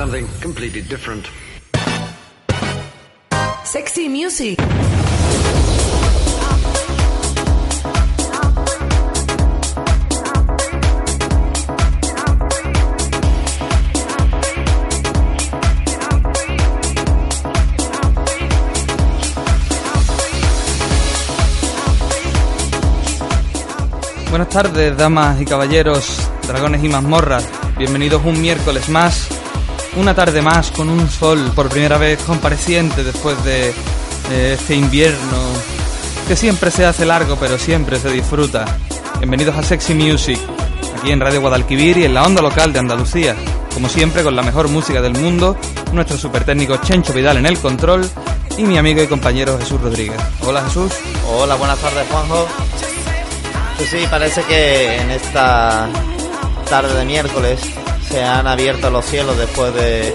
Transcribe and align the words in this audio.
something 0.00 0.26
completely 0.40 0.80
different. 0.80 1.26
Sexy 3.64 4.08
music. 4.08 4.58
Buenas 24.30 24.48
tardes, 24.48 24.96
damas 24.96 25.38
y 25.42 25.44
caballeros, 25.44 26.26
dragones 26.46 26.82
y 26.82 26.88
mazmorras. 26.88 27.46
Bienvenidos 27.76 28.24
un 28.24 28.40
miércoles 28.40 28.88
más, 28.88 29.28
una 29.96 30.14
tarde 30.14 30.42
más 30.42 30.70
con 30.70 30.88
un 30.88 31.08
sol 31.08 31.50
por 31.54 31.68
primera 31.68 31.98
vez 31.98 32.22
compareciente 32.22 33.02
después 33.02 33.42
de, 33.44 33.72
este 34.52 34.76
invierno 34.76 35.38
que 36.28 36.36
siempre 36.36 36.70
se 36.70 36.86
hace 36.86 37.04
largo 37.04 37.36
pero 37.36 37.58
siempre 37.58 37.98
se 37.98 38.10
disfruta. 38.10 38.64
Bienvenidos 39.18 39.56
a 39.56 39.62
Sexy 39.62 39.94
Music, 39.94 40.38
aquí 40.96 41.10
en 41.10 41.20
Radio 41.20 41.40
Guadalquivir 41.40 41.98
y 41.98 42.04
en 42.04 42.14
la 42.14 42.22
onda 42.22 42.40
local 42.40 42.72
de 42.72 42.78
Andalucía. 42.78 43.34
Como 43.74 43.88
siempre, 43.88 44.22
con 44.22 44.36
la 44.36 44.42
mejor 44.42 44.68
música 44.68 45.00
del 45.00 45.14
mundo, 45.14 45.56
nuestro 45.92 46.16
super 46.16 46.44
técnico 46.44 46.76
Chencho 46.76 47.12
Vidal 47.12 47.38
en 47.38 47.46
el 47.46 47.58
control 47.58 48.08
y 48.56 48.62
mi 48.62 48.78
amigo 48.78 49.02
y 49.02 49.08
compañero 49.08 49.58
Jesús 49.58 49.80
Rodríguez. 49.80 50.20
Hola 50.46 50.62
Jesús. 50.62 50.92
Hola, 51.26 51.56
buenas 51.56 51.78
tardes 51.78 52.06
Juanjo. 52.08 52.46
Pues 53.76 53.90
sí, 53.90 54.06
parece 54.08 54.42
que 54.44 54.96
en 54.96 55.10
esta 55.10 55.88
tarde 56.68 56.94
de 56.94 57.04
miércoles 57.04 57.60
se 58.10 58.22
han 58.24 58.46
abierto 58.46 58.90
los 58.90 59.04
cielos 59.06 59.36
después 59.38 59.72
de 59.74 60.14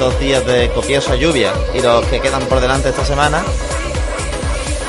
dos 0.00 0.18
días 0.20 0.44
de 0.46 0.68
copiosa 0.70 1.14
lluvia 1.14 1.52
y 1.74 1.80
los 1.80 2.04
que 2.06 2.20
quedan 2.20 2.42
por 2.46 2.60
delante 2.60 2.88
esta 2.90 3.04
semana. 3.04 3.42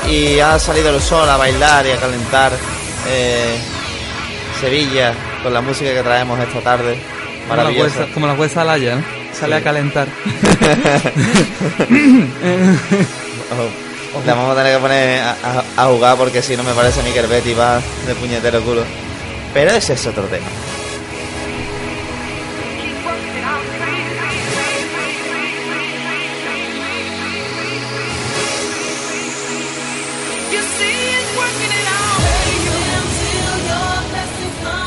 Y 0.08 0.38
ha 0.40 0.58
salido 0.58 0.90
el 0.94 1.00
sol 1.02 1.28
a 1.28 1.36
bailar 1.36 1.86
y 1.86 1.90
a 1.90 1.96
calentar 1.96 2.52
eh, 3.08 3.56
Sevilla 4.60 5.12
con 5.42 5.52
la 5.54 5.60
música 5.60 5.92
que 5.92 6.02
traemos 6.02 6.38
esta 6.40 6.60
tarde. 6.60 6.96
Maravillosa. 7.48 8.06
como 8.12 8.26
la 8.26 8.34
huesa 8.34 8.62
Alaya, 8.62 8.96
¿no? 8.96 9.04
Sale 9.38 9.56
Sí. 9.56 9.60
a 9.60 9.64
calentar. 9.64 10.08
La 14.26 14.34
vamos 14.34 14.52
a 14.52 14.56
tener 14.56 14.74
que 14.76 14.80
poner 14.82 15.20
a, 15.20 15.30
a- 15.30 15.64
a 15.84 15.86
jugar 15.86 16.16
porque 16.16 16.42
si 16.42 16.56
no 16.56 16.62
me 16.64 16.72
parece 16.72 17.00
a 17.00 17.02
mí 17.02 17.12
que 17.12 17.20
el 17.20 17.26
Betty 17.26 17.54
va 17.54 17.80
de 18.06 18.14
puñetero 18.14 18.60
culo. 18.62 18.82
Pero 19.54 19.70
ese 19.72 19.92
es 19.94 20.06
otro 20.06 20.24
tema. 20.24 20.46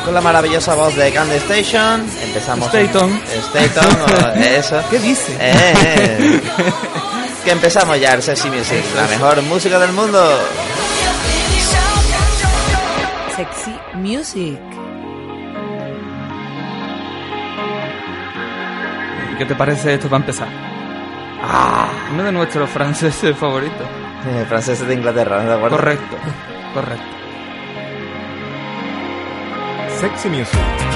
Con 0.06 0.14
la 0.16 0.22
maravillosa 0.22 0.74
voz 0.74 0.96
de 0.96 1.12
Candy 1.12 1.36
Station 1.36 2.06
empezamos. 2.24 2.74
Staton. 2.74 3.22
Staton, 3.54 3.98
o 4.36 4.40
eso. 4.40 4.82
¿Qué 4.90 5.00
dice? 5.00 5.34
Eh, 5.40 5.54
eh. 5.54 6.42
que 7.46 7.52
empezamos 7.52 8.00
ya 8.00 8.14
el 8.14 8.24
Sexy 8.24 8.50
Music, 8.50 8.84
la 8.96 9.08
mejor 9.08 9.42
música 9.44 9.78
del 9.80 9.92
mundo. 9.92 10.20
Sexy 13.36 13.76
music. 13.94 14.60
¿Qué 19.38 19.46
te 19.46 19.56
parece 19.56 19.96
esto 19.96 20.08
para 20.08 20.20
empezar? 20.20 20.48
Ah, 21.44 21.90
uno 22.14 22.24
de 22.24 22.32
nuestros 22.32 22.70
franceses 22.70 23.36
favoritos. 23.36 23.88
Eh, 24.28 24.46
franceses 24.50 24.88
de 24.88 24.94
Inglaterra, 24.94 25.42
¿no 25.42 25.50
¿de 25.50 25.56
acuerdo? 25.56 25.78
Correcto, 25.78 26.16
correcto. 26.74 27.21
Sexy 30.02 30.30
Music. 30.30 30.91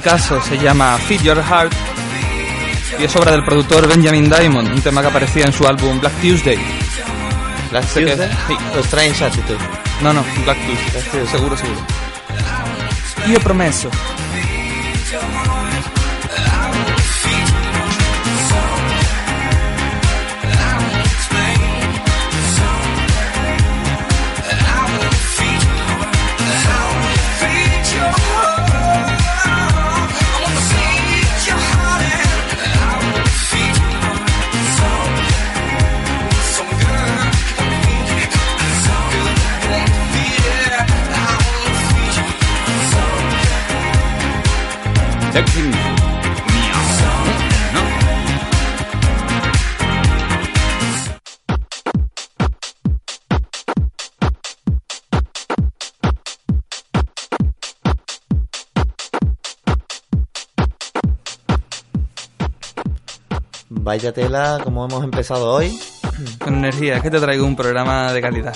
Clasicazo 0.00 0.40
se 0.40 0.58
llama 0.58 0.96
Feed 0.98 1.22
Your 1.22 1.42
Heart 1.42 1.72
y 3.00 3.04
es 3.04 3.16
obra 3.16 3.32
del 3.32 3.44
productor 3.44 3.88
Benjamin 3.88 4.28
Diamond, 4.28 4.68
un 4.68 4.80
tema 4.80 5.00
que 5.00 5.08
aparecía 5.08 5.44
en 5.44 5.52
su 5.52 5.66
álbum 5.66 5.98
Black 5.98 6.12
Tuesday. 6.20 6.58
Black 7.70 7.84
Tuesday, 7.92 8.30
sí. 8.46 8.56
o 8.76 8.80
Strange 8.80 9.24
Attitude. 9.24 9.58
No, 10.02 10.12
no, 10.12 10.24
Black 10.44 10.58
Tuesday, 10.66 11.26
seguro, 11.26 11.56
seguro. 11.56 11.80
Io 13.26 13.40
promesso. 13.40 13.90
Vaya 63.88 64.12
tela, 64.12 64.60
como 64.62 64.84
hemos 64.84 65.02
empezado 65.02 65.50
hoy. 65.50 65.80
Con 66.38 66.56
energía, 66.56 66.96
es 66.96 67.02
que 67.02 67.10
te 67.10 67.18
traigo 67.18 67.46
un 67.46 67.56
programa 67.56 68.12
de 68.12 68.20
calidad. 68.20 68.54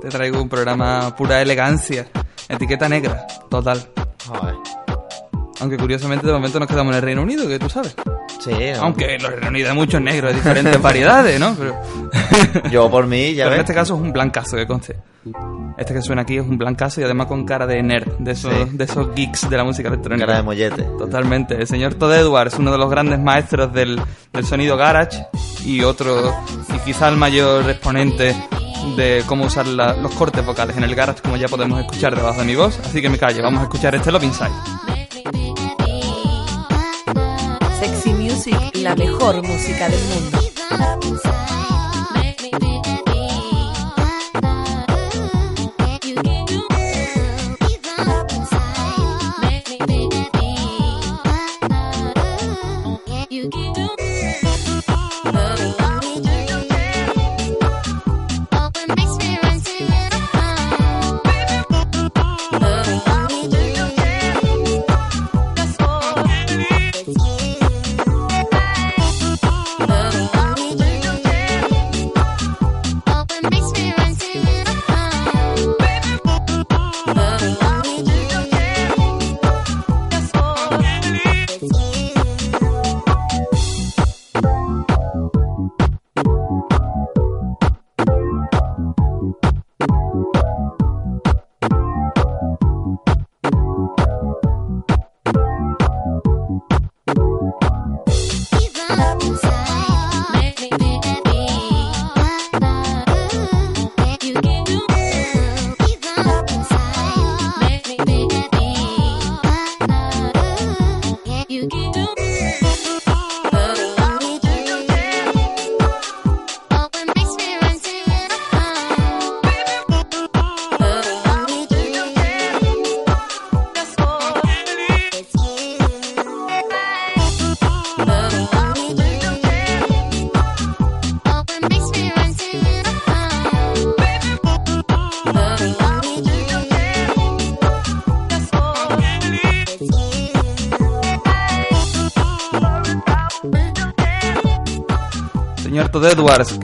Te 0.00 0.08
traigo 0.08 0.40
un 0.40 0.48
programa 0.48 1.16
pura 1.16 1.42
elegancia. 1.42 2.06
Etiqueta 2.48 2.88
negra, 2.88 3.26
total. 3.50 3.84
Joder. 4.28 4.54
Aunque 5.58 5.76
curiosamente 5.76 6.28
de 6.28 6.32
momento 6.32 6.60
nos 6.60 6.68
quedamos 6.68 6.92
en 6.92 6.98
el 6.98 7.02
Reino 7.02 7.22
Unido, 7.22 7.48
que 7.48 7.58
tú 7.58 7.68
sabes. 7.68 7.96
Sí, 8.44 8.50
¿no? 8.76 8.82
Aunque 8.82 9.14
en 9.14 9.20
Reino 9.20 9.48
Unido 9.48 9.70
hay 9.70 9.76
muchos 9.76 10.00
negros 10.00 10.32
de 10.32 10.36
diferentes 10.38 10.80
variedades, 10.82 11.40
¿no? 11.40 11.54
Pero, 11.58 11.74
yo 12.70 12.90
por 12.90 13.06
mí, 13.06 13.34
ya 13.34 13.44
pero 13.44 13.54
en 13.56 13.60
ves. 13.60 13.64
este 13.70 13.74
caso 13.74 13.94
es 13.94 14.00
un 14.00 14.12
blancazo, 14.12 14.56
que 14.56 14.66
conste. 14.66 14.96
Este 15.78 15.94
que 15.94 16.02
suena 16.02 16.22
aquí 16.22 16.36
es 16.36 16.42
un 16.42 16.58
blancazo 16.58 17.00
y 17.00 17.04
además 17.04 17.26
con 17.26 17.44
cara 17.46 17.66
de 17.66 17.82
nerd, 17.82 18.18
de 18.18 18.32
esos, 18.32 18.52
Sí. 18.52 18.76
de 18.76 18.84
esos 18.84 19.14
geeks 19.14 19.48
de 19.48 19.56
la 19.56 19.64
música 19.64 19.88
electrónica. 19.88 20.26
Cara 20.26 20.38
de 20.38 20.44
mollete. 20.44 20.82
Totalmente. 20.98 21.54
El 21.56 21.66
señor 21.66 21.94
Todd 21.94 22.12
Edwards, 22.14 22.58
uno 22.58 22.70
de 22.70 22.78
los 22.78 22.90
grandes 22.90 23.18
maestros 23.18 23.72
del, 23.72 24.00
del 24.32 24.44
sonido 24.44 24.76
garage 24.76 25.24
y 25.64 25.82
otro, 25.82 26.34
y 26.74 26.78
quizá 26.84 27.08
el 27.08 27.16
mayor 27.16 27.68
exponente 27.70 28.36
de 28.98 29.22
cómo 29.26 29.46
usar 29.46 29.66
la- 29.66 29.94
los 29.94 30.12
cortes 30.14 30.44
vocales 30.44 30.76
en 30.76 30.84
el 30.84 30.94
garage, 30.94 31.22
como 31.22 31.36
ya 31.36 31.48
podemos 31.48 31.80
escuchar 31.80 32.14
debajo 32.14 32.40
de 32.40 32.46
mi 32.46 32.54
voz. 32.54 32.78
Así 32.84 33.00
que 33.00 33.08
me 33.08 33.16
callo, 33.16 33.42
vamos 33.42 33.60
a 33.60 33.62
escuchar 33.64 33.94
este 33.94 34.12
Love 34.12 34.24
Inside. 34.24 34.50
La 38.74 38.96
mejor 38.96 39.46
música 39.46 39.88
del 39.88 40.00
mundo. 40.06 41.53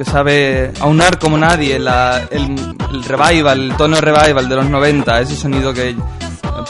Que 0.00 0.04
sabe 0.10 0.72
aunar 0.80 1.18
como 1.18 1.36
nadie 1.36 1.78
la- 1.78 2.22
el, 2.30 2.56
el 2.90 3.04
revival, 3.04 3.60
el 3.70 3.76
tono 3.76 4.00
revival 4.00 4.48
de 4.48 4.56
los 4.56 4.64
90, 4.70 5.20
ese 5.20 5.36
sonido 5.36 5.74
que 5.74 5.94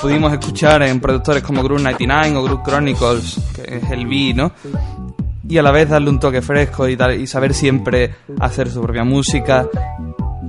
pudimos 0.03 0.33
escuchar 0.33 0.83
en 0.83 0.99
productores 0.99 1.41
como 1.45 1.63
Groove 1.63 1.81
99 1.81 2.37
o 2.37 2.43
Groove 2.43 2.63
Chronicles, 2.65 3.39
que 3.55 3.77
es 3.77 3.89
el 3.93 4.09
B, 4.09 4.33
¿no? 4.35 4.51
Y 5.49 5.59
a 5.59 5.63
la 5.63 5.71
vez 5.71 5.89
darle 5.89 6.11
un 6.11 6.19
toque 6.19 6.43
fresco 6.43 6.89
y, 6.89 6.97
dar- 6.97 7.15
y 7.15 7.29
saber 7.29 7.55
siempre 7.55 8.17
hacer 8.41 8.69
su 8.69 8.81
propia 8.83 9.05
música 9.05 9.65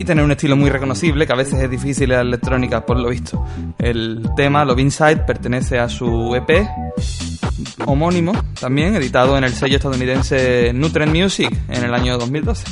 y 0.02 0.04
tener 0.04 0.26
un 0.26 0.32
estilo 0.32 0.56
muy 0.56 0.72
reconocible, 0.72 1.28
que 1.28 1.34
a 1.34 1.36
veces 1.36 1.62
es 1.62 1.70
difícil 1.70 2.10
la 2.10 2.22
electrónica, 2.22 2.84
por 2.84 3.00
lo 3.00 3.10
visto. 3.10 3.46
El 3.78 4.28
tema, 4.36 4.66
Love 4.66 4.80
Inside, 4.80 5.18
pertenece 5.18 5.78
a 5.78 5.88
su 5.88 6.36
EP 6.36 6.68
homónimo, 7.86 8.34
también 8.60 8.96
editado 8.96 9.38
en 9.38 9.44
el 9.44 9.54
sello 9.54 9.76
estadounidense 9.76 10.72
Nutrient 10.74 11.16
Music 11.16 11.56
en 11.70 11.84
el 11.84 11.94
año 11.94 12.18
2012. 12.18 12.66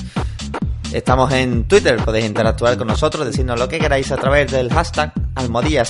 Estamos 0.92 1.32
en 1.32 1.66
Twitter, 1.66 1.98
podéis 1.98 2.26
interactuar 2.26 2.76
con 2.78 2.88
nosotros, 2.88 3.28
decirnos 3.28 3.60
lo 3.60 3.70
que 3.70 3.78
queráis 3.78 4.12
a 4.12 4.18
través 4.18 4.52
del 4.52 4.74
hashtag 4.74 5.14
Almodía 5.36 5.84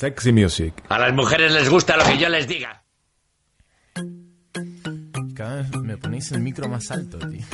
Sexy 0.00 0.32
Music. 0.32 0.72
A 0.88 0.98
las 0.98 1.12
mujeres 1.12 1.52
les 1.52 1.68
gusta 1.68 1.94
lo 1.94 2.04
que 2.04 2.16
yo 2.16 2.30
les 2.30 2.48
diga. 2.48 2.82
Cada 5.34 5.56
vez 5.56 5.70
me 5.82 5.98
ponéis 5.98 6.32
el 6.32 6.40
micro 6.40 6.70
más 6.70 6.90
alto, 6.90 7.18
tío. 7.18 7.44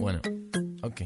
Bueno, 0.00 0.22
ok. 0.80 1.02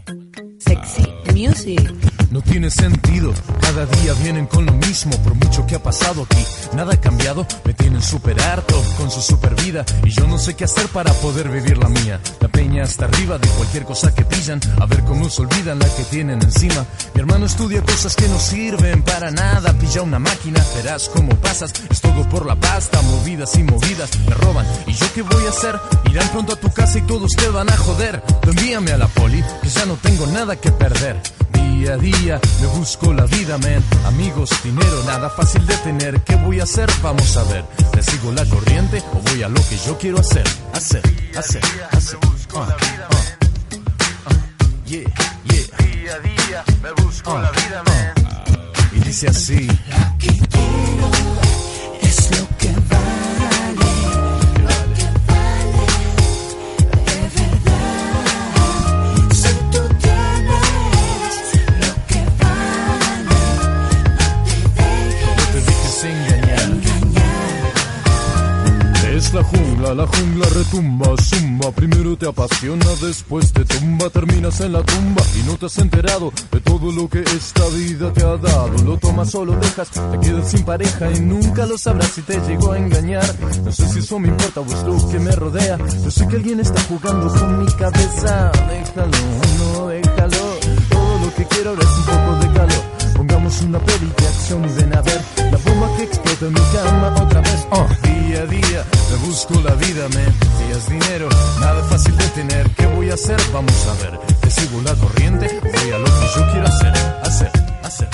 Sexy 0.61 1.09
Music. 1.35 2.18
No 2.31 2.43
tiene 2.43 2.71
sentido, 2.71 3.33
cada 3.59 3.87
día 3.87 4.13
vienen 4.23 4.47
con 4.47 4.67
lo 4.67 4.73
mismo, 4.73 5.17
por 5.23 5.35
mucho 5.35 5.67
que 5.67 5.77
ha 5.77 5.83
pasado 5.83 6.25
aquí, 6.25 6.45
nada 6.75 6.93
ha 6.93 7.01
cambiado, 7.01 7.47
me 7.65 7.73
tienen 7.73 8.03
súper 8.03 8.39
harto 8.43 8.83
con 8.99 9.11
su 9.11 9.23
super 9.23 9.55
vida 9.55 9.83
y 10.05 10.11
yo 10.11 10.27
no 10.27 10.37
sé 10.37 10.55
qué 10.55 10.65
hacer 10.65 10.89
para 10.89 11.11
poder 11.15 11.49
vivir 11.49 11.79
la 11.79 11.89
mía. 11.89 12.21
La 12.41 12.49
peña 12.49 12.83
está 12.83 13.07
arriba 13.07 13.39
de 13.39 13.49
cualquier 13.49 13.85
cosa 13.85 14.15
que 14.15 14.27
pillan, 14.27 14.61
a 14.79 14.85
ver 14.85 15.05
cómo 15.05 15.31
se 15.31 15.41
olvidan 15.41 15.79
la 15.79 15.89
que 15.89 16.05
tienen 16.05 16.43
encima. 16.43 16.85
Mi 17.15 17.21
hermano 17.23 17.47
estudia 17.47 17.83
cosas 17.83 18.15
que 18.15 18.29
no 18.29 18.39
sirven 18.39 19.03
para 19.05 19.31
nada, 19.31 19.73
pilla 19.79 20.03
una 20.03 20.19
máquina, 20.19 20.63
verás 20.77 21.09
cómo 21.09 21.35
pasas, 21.37 21.73
es 21.89 22.01
todo 22.03 22.29
por 22.29 22.45
la 22.45 22.57
pasta, 22.57 23.01
movidas 23.01 23.57
y 23.57 23.63
movidas, 23.63 24.11
me 24.27 24.35
roban. 24.35 24.67
¿Y 24.87 24.93
yo 24.93 25.07
qué 25.15 25.23
voy 25.23 25.47
a 25.47 25.49
hacer? 25.49 25.81
Irán 26.11 26.29
pronto 26.29 26.53
a 26.53 26.57
tu 26.57 26.71
casa 26.71 26.99
y 26.99 27.03
todos 27.03 27.33
te 27.33 27.49
van 27.49 27.71
a 27.71 27.77
joder. 27.79 28.23
Envíame 28.43 28.93
a 28.93 28.99
la 28.99 29.09
poli, 29.09 29.43
que 29.63 29.69
ya 29.71 29.87
no 29.87 29.95
tengo 29.95 30.27
nada 30.27 30.57
que 30.57 30.71
perder. 30.73 31.23
Día 31.53 31.97
me 32.27 32.67
busco 32.77 33.13
la 33.13 33.25
vida, 33.27 33.59
man. 33.59 33.83
Amigos, 34.07 34.51
dinero, 34.63 35.03
nada 35.07 35.31
fácil 35.31 35.65
de 35.67 35.77
tener. 35.79 36.21
¿Qué 36.23 36.35
voy 36.37 36.61
a 36.61 36.65
hacer? 36.65 36.91
Vamos 37.03 37.37
a 37.37 37.45
ver. 37.45 37.65
¿Le 37.95 38.03
sigo 38.03 38.33
la 38.33 38.45
corriente 38.47 39.03
o 39.15 39.21
voy 39.31 39.43
a 39.43 39.49
lo 39.49 39.61
que 39.69 39.77
yo 39.87 39.97
quiero 39.99 40.19
hacer? 40.19 40.45
Hacer, 40.73 41.03
hacer, 41.37 41.63
hacer. 41.91 42.19
Ah, 42.57 42.67
ah, 42.69 42.77
ah. 43.11 44.33
Yeah, 44.87 45.03
yeah. 45.45 45.77
Día 45.79 46.15
a 46.15 46.19
día 46.21 46.65
me 46.83 47.03
busco 47.03 47.39
la 47.39 47.51
vida, 47.51 47.83
man. 47.85 48.15
Y 48.93 49.01
dice 49.01 49.29
así. 49.29 49.69
Es 52.03 52.31
lo 52.39 52.49
que 52.58 52.58
la 69.95 70.07
jungla 70.07 70.47
retumba, 70.49 71.15
zumba. 71.17 71.71
Primero 71.73 72.17
te 72.17 72.29
apasiona, 72.29 72.87
después 73.01 73.53
te 73.53 73.65
tumba. 73.65 74.11
Terminas 74.11 74.61
en 74.61 74.73
la 74.73 74.83
tumba 74.83 75.23
y 75.39 75.47
no 75.47 75.57
te 75.57 75.67
has 75.67 75.79
enterado 75.79 76.33
de 76.51 76.61
todo 76.61 76.93
lo 76.93 77.09
que 77.09 77.21
esta 77.21 77.67
vida 77.69 78.13
te 78.13 78.23
ha 78.23 78.37
dado. 78.37 78.69
Lo 78.85 78.99
tomas 78.99 79.35
o 79.35 79.45
lo 79.45 79.57
dejas, 79.57 79.91
te 79.91 80.21
quedas 80.21 80.51
sin 80.51 80.65
pareja 80.65 81.11
y 81.11 81.21
nunca 81.21 81.67
lo 81.67 81.79
sabrás 81.79 82.13
si 82.13 82.23
te 82.23 82.39
llegó 82.41 82.73
a 82.73 82.79
engañar. 82.79 83.35
No 83.65 83.73
sé 83.73 83.89
si 83.89 84.01
eso 84.01 84.19
me 84.19 84.29
importa 84.29 84.61
o 84.61 84.67
es 84.67 84.83
lo 84.85 85.11
que 85.11 85.19
me 85.19 85.33
rodea. 85.33 85.79
Yo 86.05 86.11
sé 86.11 86.27
que 86.29 86.37
alguien 86.37 86.61
está 86.61 86.81
jugando 86.83 87.29
con 87.33 87.65
mi 87.65 87.73
cabeza. 87.73 88.53
Déjalo, 88.69 89.19
no 89.59 89.87
déjalo. 89.89 90.59
Todo 90.91 91.19
lo 91.25 91.35
que 91.35 91.45
quiero 91.47 91.71
ahora 91.71 91.83
es 91.83 91.99
un 91.99 92.05
poco 92.05 92.47
de 92.47 92.53
calor. 92.53 92.98
Pongamos 93.19 93.61
una 93.63 93.81
peli 93.81 94.13
de 94.17 94.29
acción 94.29 94.65
y 94.65 94.73
ven 94.75 94.95
a 94.95 95.03
ver 95.03 95.21
la 95.51 95.59
bomba 95.59 95.89
que 95.97 96.05
explota 96.05 96.47
en 96.47 96.53
mi 96.53 96.61
cama 96.73 97.15
otra 97.21 97.41
vez. 97.41 97.67
Oh, 97.73 97.89
día 98.05 98.43
a 98.43 98.47
día 98.47 98.85
me 99.11 99.17
busco 99.27 99.55
la 99.61 99.75
vida, 99.75 100.07
me 100.11 100.25
días 100.65 100.89
dinero, 100.89 101.29
nada 101.59 101.83
fácil 101.83 102.17
de 102.17 102.29
tener. 102.29 102.71
¿Qué 102.77 102.87
voy 102.87 103.11
a 103.11 103.15
hacer? 103.15 103.37
Vamos 103.53 103.87
a 103.89 103.95
ver. 104.05 104.21
¿Te 104.41 104.51
sigo 104.53 104.81
la 104.83 104.95
corriente? 104.95 105.49
Voy 105.61 105.91
a 105.91 105.99
lo 105.99 106.05
que 106.05 106.27
yo 106.37 106.53
quiero 106.53 106.67
hacer, 106.69 106.93
hacer, 107.25 107.51
hacer. 107.83 108.09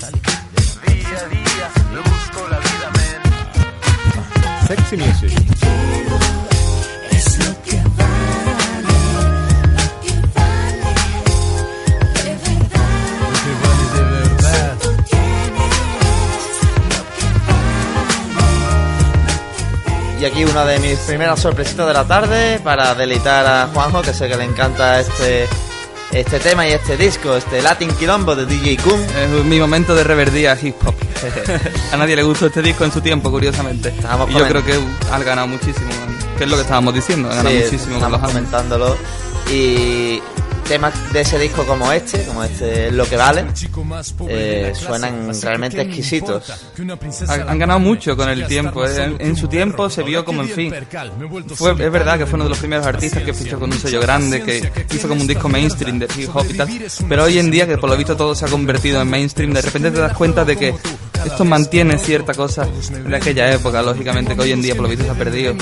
Sale. 0.00 0.18
Día 0.86 1.18
a 1.18 1.28
día 1.28 1.70
me 1.92 1.98
busco 1.98 2.48
la 2.48 2.58
vida. 2.58 2.90
Sexy 4.66 4.96
Music. 4.96 6.15
Y 20.20 20.24
aquí 20.24 20.44
una 20.44 20.64
de 20.64 20.78
mis 20.78 20.98
primeras 21.00 21.40
sorpresitas 21.40 21.86
de 21.86 21.92
la 21.92 22.04
tarde 22.06 22.58
para 22.64 22.94
deleitar 22.94 23.46
a 23.46 23.68
Juanjo, 23.72 24.00
que 24.02 24.14
sé 24.14 24.28
que 24.28 24.36
le 24.36 24.44
encanta 24.44 24.98
este 25.00 25.46
este 26.12 26.38
tema 26.38 26.66
y 26.66 26.72
este 26.72 26.96
disco, 26.96 27.36
este 27.36 27.60
Latin 27.60 27.90
Quilombo 27.96 28.34
de 28.34 28.46
DJ 28.46 28.78
Kun. 28.78 29.00
Es 29.00 29.44
mi 29.44 29.60
momento 29.60 29.94
de 29.94 30.04
reverdía 30.04 30.56
hip 30.60 30.74
hop. 30.86 30.94
A 31.92 31.96
nadie 31.96 32.16
le 32.16 32.22
gustó 32.22 32.46
este 32.46 32.62
disco 32.62 32.84
en 32.84 32.92
su 32.92 33.00
tiempo, 33.02 33.30
curiosamente. 33.30 33.90
Estábamos 33.90 34.30
y 34.30 34.34
yo 34.34 34.46
creo 34.48 34.64
que 34.64 34.78
ha 35.12 35.18
ganado 35.18 35.48
muchísimo, 35.48 35.90
que 36.38 36.44
es 36.44 36.50
lo 36.50 36.56
que 36.56 36.62
estábamos 36.62 36.94
diciendo, 36.94 37.28
ha 37.30 37.34
ganado 37.34 37.54
Sí, 37.56 37.62
muchísimo 37.64 37.98
con 37.98 38.04
estamos 38.04 38.20
los 38.22 38.30
álbumes. 38.30 38.50
comentándolo. 38.50 38.96
Y 39.52 40.22
temas 40.66 41.12
de 41.12 41.20
ese 41.20 41.38
disco 41.38 41.64
como 41.66 41.90
este, 41.92 42.24
como 42.24 42.42
este 42.44 42.90
Lo 42.92 43.06
que 43.06 43.16
vale, 43.16 43.46
eh, 44.28 44.72
suenan 44.74 45.30
realmente 45.40 45.80
exquisitos. 45.80 46.52
Han, 47.28 47.48
han 47.48 47.58
ganado 47.58 47.80
mucho 47.80 48.16
con 48.16 48.28
el 48.28 48.46
tiempo. 48.46 48.84
eh. 48.86 49.04
En, 49.04 49.16
en 49.20 49.36
su 49.36 49.48
tiempo 49.48 49.88
se 49.90 50.02
vio 50.02 50.24
como, 50.24 50.42
en 50.42 50.48
fin. 50.48 50.74
Fue, 51.54 51.72
es 51.72 51.92
verdad 51.92 52.18
que 52.18 52.26
fue 52.26 52.34
uno 52.34 52.44
de 52.44 52.50
los 52.50 52.58
primeros 52.58 52.86
artistas 52.86 53.22
que 53.22 53.32
fichó 53.34 53.58
con 53.58 53.72
un 53.72 53.78
sello 53.78 54.00
grande, 54.00 54.42
que 54.42 54.70
hizo 54.94 55.08
como 55.08 55.20
un 55.20 55.26
disco 55.26 55.48
mainstream 55.48 55.98
de 55.98 56.08
hip 56.16 56.28
hop 56.34 56.46
y 56.50 56.54
tal. 56.54 56.68
Pero 57.08 57.24
hoy 57.24 57.38
en 57.38 57.50
día, 57.50 57.66
que 57.66 57.78
por 57.78 57.90
lo 57.90 57.96
visto 57.96 58.16
todo 58.16 58.34
se 58.34 58.44
ha 58.44 58.48
convertido 58.48 59.00
en 59.00 59.08
mainstream, 59.08 59.52
de 59.52 59.62
repente 59.62 59.90
te 59.90 60.00
das 60.00 60.16
cuenta 60.16 60.44
de 60.44 60.56
que 60.56 60.74
esto 61.26 61.44
mantiene 61.44 61.98
cierta 61.98 62.34
cosa 62.34 62.66
de 62.66 63.16
aquella 63.16 63.52
época, 63.52 63.82
lógicamente, 63.82 64.34
que 64.34 64.42
hoy 64.42 64.52
en 64.52 64.62
día 64.62 64.74
por 64.74 64.84
lo 64.84 64.88
visto 64.88 65.04
se 65.04 65.10
ha 65.10 65.14
perdido. 65.14 65.54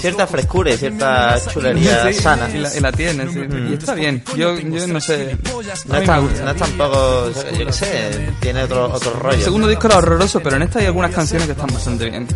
Cierta 0.00 0.26
frescura 0.26 0.72
y 0.72 0.76
cierta 0.76 1.38
chulería 1.52 2.12
Sí, 2.12 2.20
sana. 2.20 2.48
Y 2.52 2.58
la, 2.58 2.76
y 2.76 2.80
la 2.80 2.92
tiene, 2.92 3.28
sí. 3.32 3.40
Y 3.70 3.74
está 3.74 3.94
bien. 3.94 4.22
Yo, 4.36 4.58
yo 4.58 4.86
no 4.86 5.00
sé. 5.00 5.36
No 5.86 5.96
es, 5.96 6.04
tan, 6.04 6.44
no 6.44 6.50
es 6.50 6.56
tampoco, 6.56 7.30
yo 7.58 7.66
qué 7.66 7.72
sé, 7.72 8.32
tiene 8.40 8.62
otro, 8.64 8.92
otro 8.92 9.12
rollo. 9.12 9.36
El 9.36 9.42
segundo 9.42 9.68
disco 9.68 9.86
era 9.86 9.98
horroroso, 9.98 10.40
pero 10.40 10.56
en 10.56 10.62
esta 10.62 10.78
hay 10.78 10.86
algunas 10.86 11.10
canciones 11.12 11.46
que 11.46 11.52
están 11.52 11.72
bastante 11.72 12.08
bien. 12.10 12.26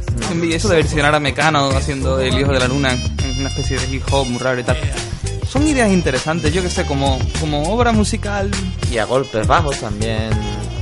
Y 0.43 0.53
eso 0.55 0.69
de 0.69 0.77
versionar 0.77 1.15
a 1.15 1.21
Mecano 1.21 1.69
haciendo 1.71 2.19
El 2.21 2.39
Hijo 2.39 2.53
de 2.53 2.59
la 2.59 2.69
Luna 2.69 2.97
una 3.39 3.49
especie 3.49 3.79
de 3.79 3.95
hip 3.95 4.03
hop 4.11 4.27
muy 4.27 4.39
raro 4.39 4.61
y 4.61 4.65
tal. 4.65 4.77
Son 5.49 5.67
ideas 5.67 5.91
interesantes, 5.91 6.53
yo 6.53 6.63
que 6.63 6.71
sé, 6.71 6.85
como, 6.87 7.19
como 7.41 7.63
obra 7.65 7.93
musical. 7.93 8.51
Y 8.91 8.99
a 8.99 9.05
golpes 9.05 9.47
bajos 9.47 9.79
también. 9.81 10.31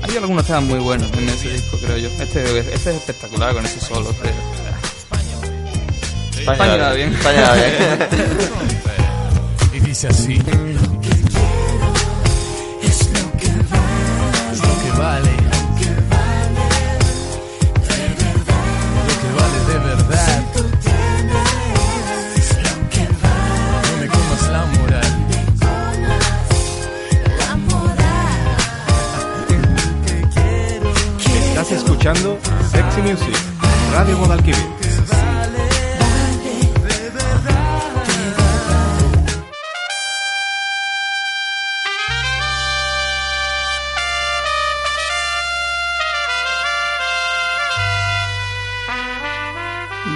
Hay 0.02 0.16
algunos 0.16 0.46
temas 0.46 0.62
muy 0.64 0.78
buenos 0.78 1.10
en 1.12 1.28
ese 1.28 1.50
disco, 1.50 1.78
creo 1.78 1.96
yo. 1.98 2.08
Este, 2.08 2.58
este 2.58 2.74
es 2.74 2.86
espectacular 2.86 3.52
con 3.54 3.64
ese 3.64 3.80
solo. 3.80 4.12
de- 4.12 4.30
España 6.40 6.76
va 6.76 6.92
bien. 6.94 7.12
España 7.14 7.42
va 7.42 7.54
bien. 7.54 8.08
Y 9.74 9.80
dice 9.80 10.08
así. 10.08 10.40
Escuchando 32.00 32.38
Sexy 32.70 33.02
Music. 33.02 33.36
Radio 33.92 34.16
Guadalquivir. 34.16 34.56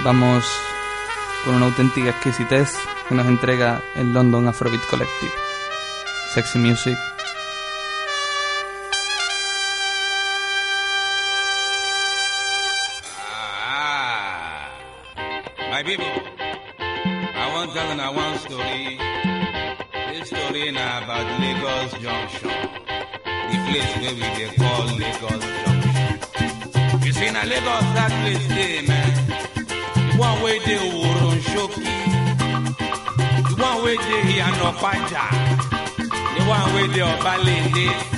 Vamos 0.03 0.43
con 1.43 1.55
una 1.55 1.65
auténtica 1.67 2.09
exquisitez 2.09 2.73
que 3.07 3.13
nos 3.13 3.27
entrega 3.27 3.81
el 3.95 4.11
London 4.11 4.47
Afrobeat 4.47 4.81
Collective. 4.89 5.31
Sexy 6.33 6.57
Music. 6.57 7.14
Story 20.25 20.71
now 20.71 21.03
about 21.03 21.25
Lagos 21.39 21.91
Junction, 22.01 22.49
the 22.49 23.57
place 23.67 23.91
where 24.01 24.15
we 24.15 24.25
dey 24.37 24.51
call 24.57 24.85
Lagos 24.99 25.43
Junction. 25.61 27.01
You 27.05 27.11
see, 27.13 27.31
now 27.31 27.43
Lagos 27.45 27.85
that 27.95 28.11
place 28.21 28.47
dey, 28.47 28.81
man. 28.87 29.11
One 30.17 30.41
way 30.43 30.59
they 30.59 30.65
dey 30.65 30.89
Oronsoki, 30.89 31.93
the 33.49 33.55
one 33.61 33.83
way 33.83 33.95
dey 33.97 34.21
Iyanopaja, 34.33 35.25
the 36.37 36.43
one 36.45 36.73
way 36.75 36.87
dey 36.93 37.01
Obalende. 37.01 38.14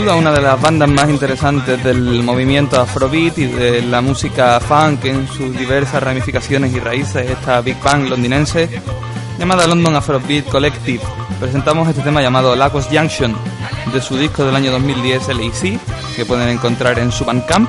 Duda 0.00 0.14
una 0.14 0.32
de 0.32 0.40
las 0.40 0.60
bandas 0.60 0.88
más 0.88 1.08
interesantes 1.10 1.82
del 1.84 2.22
movimiento 2.22 2.80
Afrobeat 2.80 3.36
y 3.38 3.46
de 3.46 3.82
la 3.82 4.00
música 4.00 4.58
funk 4.60 5.04
en 5.04 5.26
sus 5.28 5.56
diversas 5.58 6.02
ramificaciones 6.02 6.72
y 6.72 6.80
raíces, 6.80 7.28
esta 7.30 7.60
Big 7.60 7.76
Bang 7.82 8.08
londinense 8.08 8.68
llamada 9.38 9.66
London 9.66 9.96
Afrobeat 9.96 10.46
Collective. 10.46 11.02
Presentamos 11.38 11.88
este 11.88 12.02
tema 12.02 12.22
llamado 12.22 12.54
Lagos 12.56 12.86
Junction 12.90 13.34
de 13.92 14.00
su 14.00 14.16
disco 14.16 14.44
del 14.44 14.56
año 14.56 14.70
2010 14.72 15.28
LAC, 15.28 15.78
que 16.16 16.24
pueden 16.24 16.48
encontrar 16.48 16.98
en 16.98 17.12
su 17.12 17.24
Bandcamp. 17.24 17.68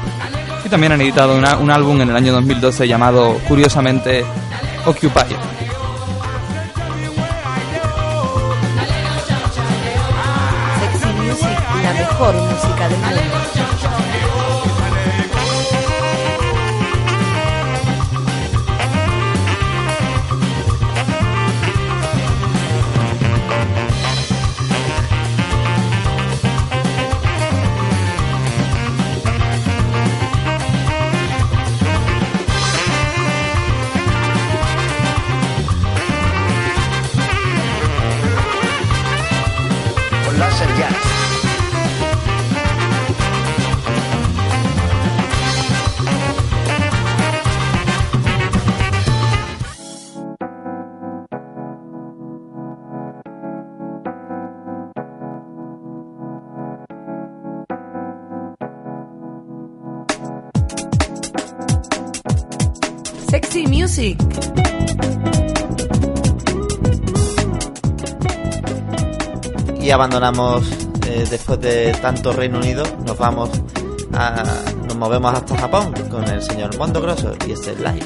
Y 0.66 0.70
también 0.70 0.94
han 0.94 1.02
editado 1.02 1.36
una- 1.36 1.58
un 1.58 1.70
álbum 1.72 2.00
en 2.02 2.10
el 2.12 2.16
año 2.16 2.32
2012 2.34 2.88
llamado, 2.88 3.38
curiosamente, 3.48 4.24
Occupy. 4.86 5.36
Y 69.82 69.90
abandonamos 69.90 70.64
eh, 71.08 71.26
después 71.30 71.60
de 71.60 71.92
tanto 72.02 72.32
Reino 72.32 72.60
Unido, 72.60 72.84
nos 73.06 73.18
vamos 73.18 73.50
a, 74.14 74.44
nos 74.88 74.96
movemos 74.96 75.34
hasta 75.34 75.58
Japón 75.58 75.94
con 76.10 76.24
el 76.30 76.42
señor 76.42 76.78
Mondo 76.78 77.02
Grosso 77.02 77.34
y 77.48 77.52
este 77.52 77.76
live. 77.76 78.06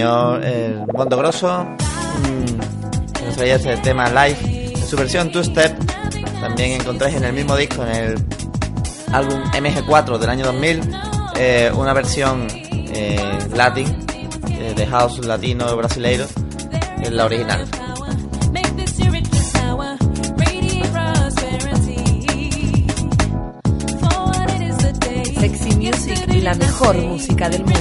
Señor 0.00 0.42
el 0.46 0.86
Mondo 0.94 1.18
Grosso 1.18 1.62
mm, 1.62 3.12
que 3.12 3.22
nos 3.26 3.36
traía 3.36 3.56
este 3.56 3.76
tema 3.76 4.08
live 4.08 4.72
en 4.74 4.86
su 4.86 4.96
versión 4.96 5.30
Two 5.30 5.44
Step. 5.44 5.76
También 6.40 6.80
encontráis 6.80 7.16
en 7.16 7.24
el 7.24 7.34
mismo 7.34 7.54
disco, 7.54 7.82
en 7.82 7.94
el 7.94 8.14
álbum 9.12 9.42
MG4 9.52 10.16
del 10.16 10.30
año 10.30 10.46
2000, 10.46 10.80
eh, 11.36 11.70
una 11.74 11.92
versión 11.92 12.46
eh, 12.50 13.20
latin 13.54 13.94
eh, 14.48 14.72
de 14.74 14.86
house 14.86 15.22
latino 15.26 15.76
brasileiro, 15.76 16.24
es 17.02 17.10
la 17.10 17.26
original. 17.26 17.68
Sexy 25.40 25.76
Music, 25.76 26.42
la 26.42 26.54
mejor 26.54 26.96
música 26.96 27.50
del 27.50 27.64
mundo. 27.64 27.80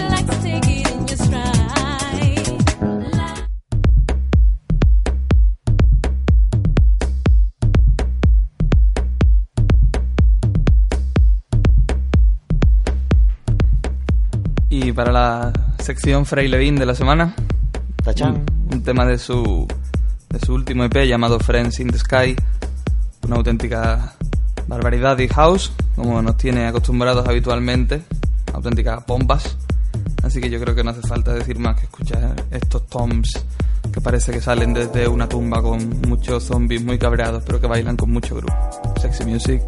Para 14.99 15.13
la 15.13 15.53
sección 15.81 16.25
Frey 16.25 16.49
Levin 16.49 16.75
de 16.75 16.85
la 16.85 16.93
semana. 16.93 17.33
Un, 18.21 18.45
un 18.69 18.83
tema 18.83 19.05
de 19.05 19.17
su, 19.17 19.65
de 20.27 20.39
su 20.39 20.53
último 20.53 20.83
EP 20.83 21.05
llamado 21.07 21.39
Friends 21.39 21.79
in 21.79 21.87
the 21.87 21.97
Sky. 21.97 22.35
Una 23.25 23.37
auténtica 23.37 24.13
barbaridad 24.67 25.15
de 25.15 25.29
house, 25.29 25.71
como 25.95 26.21
nos 26.21 26.35
tiene 26.35 26.67
acostumbrados 26.67 27.25
habitualmente. 27.25 28.01
Auténticas 28.53 29.05
bombas. 29.05 29.55
Así 30.21 30.41
que 30.41 30.49
yo 30.49 30.59
creo 30.59 30.75
que 30.75 30.83
no 30.83 30.89
hace 30.89 31.07
falta 31.07 31.31
decir 31.31 31.57
más 31.59 31.79
que 31.79 31.85
escuchar 31.85 32.35
estos 32.51 32.85
toms 32.87 33.41
que 33.93 34.01
parece 34.01 34.33
que 34.33 34.41
salen 34.41 34.73
desde 34.73 35.07
una 35.07 35.29
tumba 35.29 35.61
con 35.61 36.01
muchos 36.09 36.43
zombies 36.43 36.83
muy 36.83 36.99
cabreados, 36.99 37.41
pero 37.45 37.61
que 37.61 37.67
bailan 37.67 37.95
con 37.95 38.11
mucho 38.11 38.35
grupo. 38.35 38.53
Sexy 38.99 39.23
music. 39.23 39.61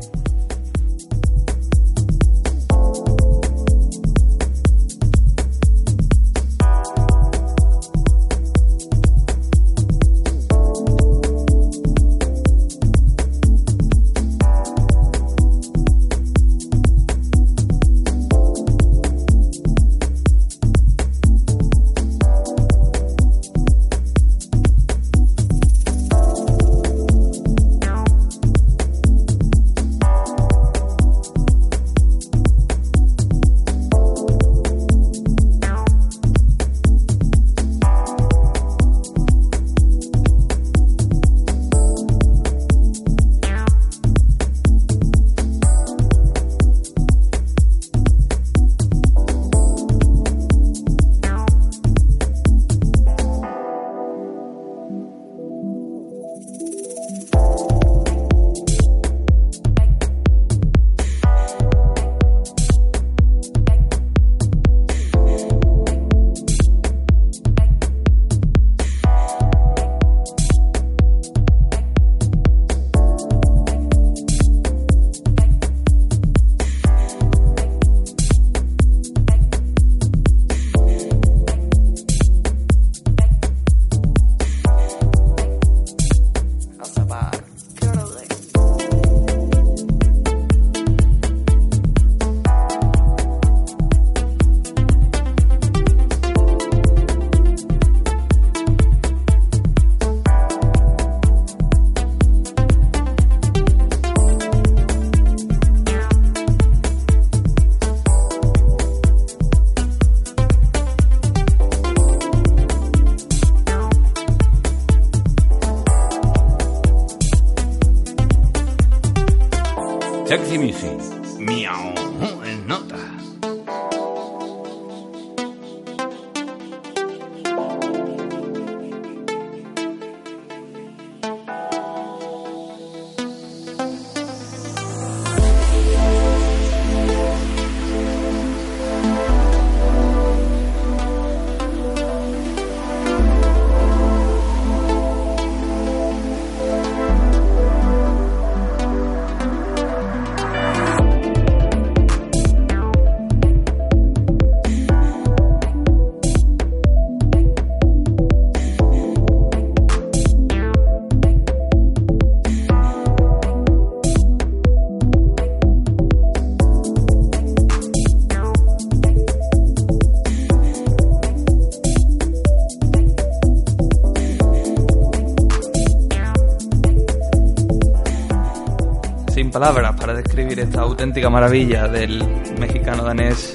Palabras 179.51 179.95
para 179.99 180.13
describir 180.13 180.59
esta 180.59 180.81
auténtica 180.81 181.29
maravilla 181.29 181.87
del 181.87 182.23
mexicano 182.57 183.03
danés 183.03 183.53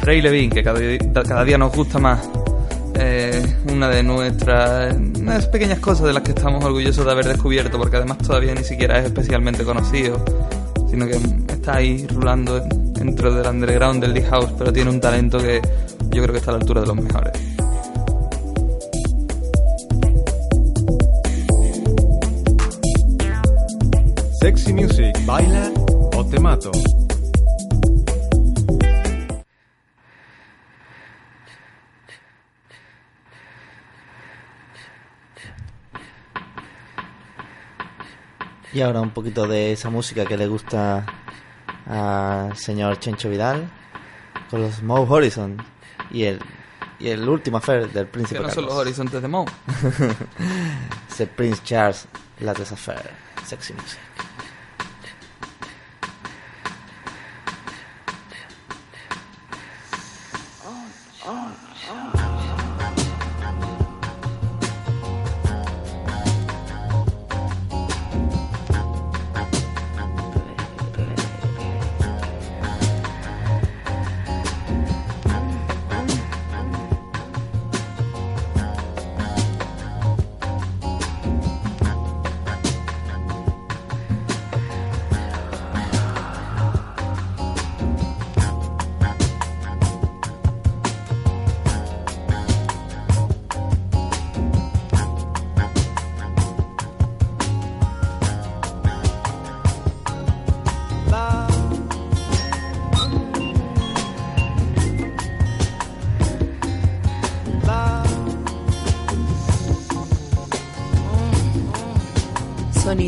Frey 0.00 0.20
Levin, 0.20 0.50
que 0.50 0.62
cada, 0.62 0.80
cada 1.22 1.44
día 1.44 1.56
nos 1.56 1.74
gusta 1.74 1.98
más. 1.98 2.28
Eh, 3.00 3.56
una 3.72 3.88
de 3.88 4.02
nuestras 4.02 4.96
unas 4.96 5.46
pequeñas 5.46 5.78
cosas 5.78 6.06
de 6.08 6.12
las 6.12 6.22
que 6.24 6.30
estamos 6.30 6.64
orgullosos 6.64 7.04
de 7.04 7.10
haber 7.12 7.26
descubierto, 7.28 7.78
porque 7.78 7.96
además 7.96 8.18
todavía 8.18 8.54
ni 8.54 8.64
siquiera 8.64 8.98
es 8.98 9.06
especialmente 9.06 9.62
conocido, 9.64 10.24
sino 10.90 11.06
que 11.06 11.20
está 11.48 11.76
ahí 11.76 12.06
rulando 12.08 12.60
dentro 12.60 13.32
del 13.32 13.46
underground 13.46 14.02
del 14.02 14.14
Deep 14.14 14.28
House, 14.30 14.52
pero 14.58 14.72
tiene 14.72 14.90
un 14.90 15.00
talento 15.00 15.38
que 15.38 15.60
yo 16.10 16.22
creo 16.22 16.32
que 16.32 16.38
está 16.38 16.50
a 16.50 16.54
la 16.54 16.60
altura 16.60 16.80
de 16.80 16.86
los 16.88 16.96
mejores. 16.96 17.57
Sexy 24.40 24.72
Music. 24.72 25.14
Baila 25.26 25.72
o 26.14 26.24
te 26.24 26.38
mato. 26.38 26.70
Y 38.72 38.80
ahora 38.80 39.00
un 39.00 39.10
poquito 39.10 39.46
de 39.46 39.72
esa 39.72 39.90
música 39.90 40.24
que 40.24 40.36
le 40.36 40.46
gusta 40.46 41.04
al 41.86 42.56
señor 42.56 42.98
Chencho 43.00 43.28
Vidal 43.30 43.68
con 44.50 44.62
los 44.62 44.82
Moe 44.82 45.06
Horizon 45.08 45.56
y 46.10 46.24
el 46.24 46.38
y 47.00 47.08
el 47.08 47.28
último 47.28 47.58
affair 47.58 47.90
del 47.92 48.06
príncipe 48.06 48.40
Que 48.40 48.46
no 48.46 48.52
son 48.52 48.66
los 48.66 48.74
horizontes 48.74 49.22
de 49.22 49.28
Moe. 49.28 49.46
es 51.08 51.20
el 51.20 51.28
Prince 51.28 51.60
Charles 51.64 52.06
Latest 52.40 52.72
Affair. 52.72 53.10
Sexy 53.44 53.72
music. 53.72 53.98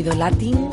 Sonido 0.01 0.15
latín 0.15 0.69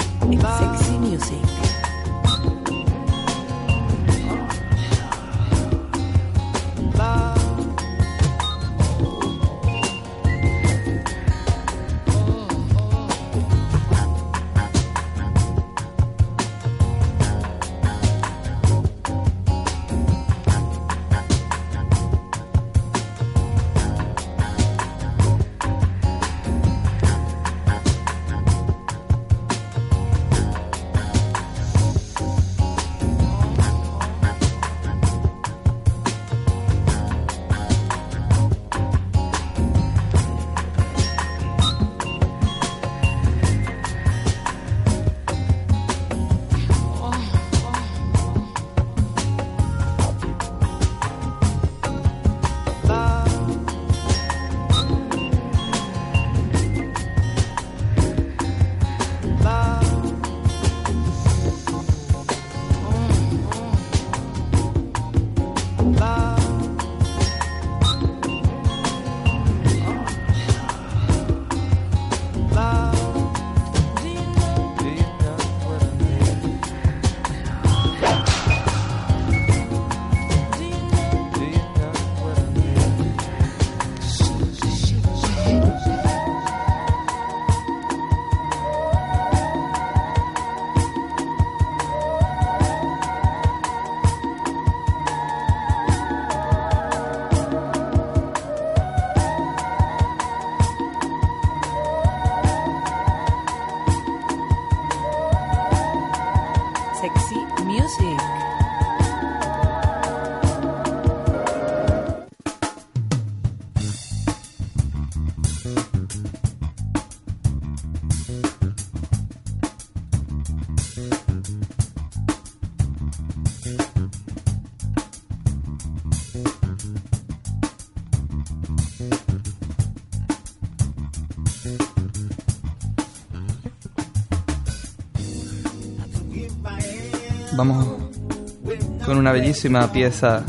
una 139.29 139.41
bellísima 139.41 139.93
pieza 139.93 140.43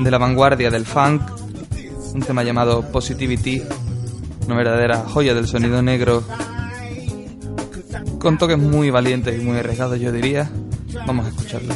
de 0.00 0.10
la 0.10 0.18
vanguardia 0.18 0.72
del 0.72 0.84
funk, 0.84 1.22
un 2.14 2.20
tema 2.20 2.42
llamado 2.42 2.82
Positivity, 2.90 3.62
una 4.44 4.56
verdadera 4.56 5.04
joya 5.04 5.34
del 5.34 5.46
sonido 5.46 5.80
negro, 5.82 6.24
con 8.18 8.38
toques 8.38 8.58
muy 8.58 8.90
valientes 8.90 9.40
y 9.40 9.44
muy 9.44 9.58
arriesgados 9.58 10.00
yo 10.00 10.10
diría. 10.10 10.50
Vamos 11.06 11.26
a 11.26 11.28
escucharlo. 11.28 11.74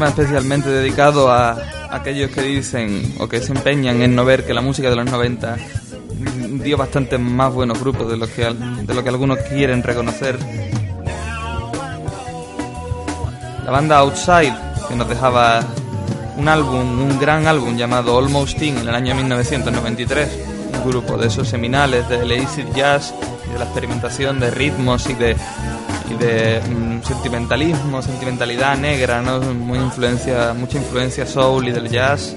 Tema 0.00 0.08
especialmente 0.08 0.70
dedicado 0.70 1.30
a 1.30 1.58
aquellos 1.90 2.30
que 2.30 2.40
dicen 2.40 3.16
o 3.18 3.28
que 3.28 3.38
se 3.42 3.52
empeñan 3.52 4.00
en 4.00 4.14
no 4.14 4.24
ver 4.24 4.46
que 4.46 4.54
la 4.54 4.62
música 4.62 4.88
de 4.88 4.96
los 4.96 5.04
90 5.04 5.58
dio 6.62 6.78
bastantes 6.78 7.20
más 7.20 7.52
buenos 7.52 7.78
grupos 7.78 8.10
de 8.10 8.16
lo 8.16 8.26
que, 8.26 8.44
de 8.44 8.94
lo 8.94 9.02
que 9.02 9.08
algunos 9.10 9.36
quieren 9.40 9.82
reconocer. 9.82 10.38
La 13.62 13.70
banda 13.70 13.98
Outside, 13.98 14.54
que 14.88 14.96
nos 14.96 15.06
dejaba 15.06 15.60
un 16.38 16.48
álbum, 16.48 17.02
un 17.02 17.20
gran 17.20 17.46
álbum 17.46 17.76
llamado 17.76 18.18
Almost 18.18 18.58
Teen 18.58 18.78
en 18.78 18.88
el 18.88 18.94
año 18.94 19.14
1993, 19.14 20.28
un 20.72 20.90
grupo 20.90 21.18
de 21.18 21.26
esos 21.26 21.46
seminales 21.46 22.08
del 22.08 22.42
acid 22.42 22.64
jazz 22.74 23.12
y 23.46 23.52
de 23.52 23.58
la 23.58 23.66
experimentación 23.66 24.40
de 24.40 24.50
ritmos 24.50 25.10
y 25.10 25.12
de, 25.12 25.36
y 26.10 26.14
de 26.14 26.60
mm, 26.60 27.02
sentimentalismo, 27.02 28.02
sentimentalidad 28.02 28.76
negra, 28.76 29.22
¿no? 29.22 29.40
Muy 29.40 29.78
influencia, 29.78 30.52
mucha 30.54 30.78
influencia 30.78 31.24
soul 31.26 31.68
y 31.68 31.72
del 31.72 31.88
jazz. 31.88 32.34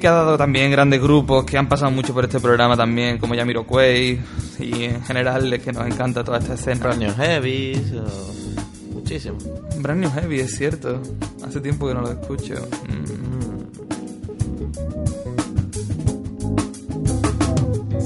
Que 0.00 0.08
ha 0.08 0.12
dado 0.12 0.38
también 0.38 0.70
grandes 0.70 1.00
grupos 1.02 1.44
que 1.44 1.58
han 1.58 1.68
pasado 1.68 1.90
mucho 1.90 2.14
por 2.14 2.24
este 2.24 2.40
programa 2.40 2.74
también, 2.76 3.18
como 3.18 3.34
Jamiroquai 3.34 4.18
y 4.58 4.84
en 4.84 5.02
general 5.04 5.52
es 5.52 5.62
que 5.62 5.72
nos 5.72 5.86
encanta 5.86 6.24
toda 6.24 6.38
esta 6.38 6.54
escena. 6.54 6.80
Brand 6.84 7.00
New 7.02 7.14
Heavies, 7.14 7.92
o- 7.92 8.94
muchísimo. 8.94 9.36
Brand 9.78 10.00
New 10.00 10.10
Heavy, 10.10 10.40
es 10.40 10.56
cierto. 10.56 11.02
Hace 11.46 11.60
tiempo 11.60 11.86
que 11.88 11.94
no 11.94 12.00
lo 12.00 12.10
escucho. 12.12 12.54
Mm. 12.88 13.10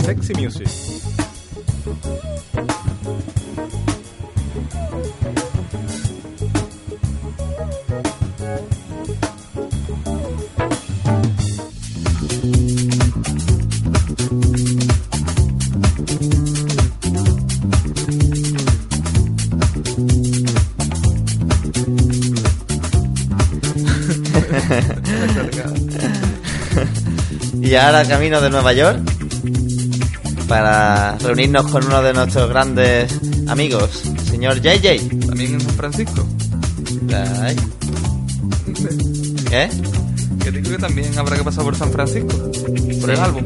Sexy 0.05 0.35
Music. 0.35 0.69
Y 27.75 27.77
ahora 27.77 28.05
camino 28.05 28.41
de 28.41 28.51
Nueva 28.51 28.73
York 28.73 29.01
para 30.47 31.19
reunirnos 31.19 31.67
con 31.73 31.85
uno 31.85 32.01
de 32.03 32.13
nuestros 32.13 32.49
grandes 32.49 33.13
amigos, 33.49 34.01
señor 34.31 34.61
JJ. 34.61 35.27
También 35.27 35.55
en 35.55 35.61
San 35.61 35.75
Francisco. 35.75 36.25
Ay. 37.43 37.57
¿Qué? 39.51 39.69
Que 40.45 40.51
digo 40.53 40.71
que 40.71 40.79
también 40.79 41.19
habrá 41.19 41.37
que 41.37 41.43
pasar 41.43 41.65
por 41.65 41.75
San 41.75 41.91
Francisco. 41.91 42.53
Por 43.01 43.11
el 43.11 43.19
álbum. 43.19 43.45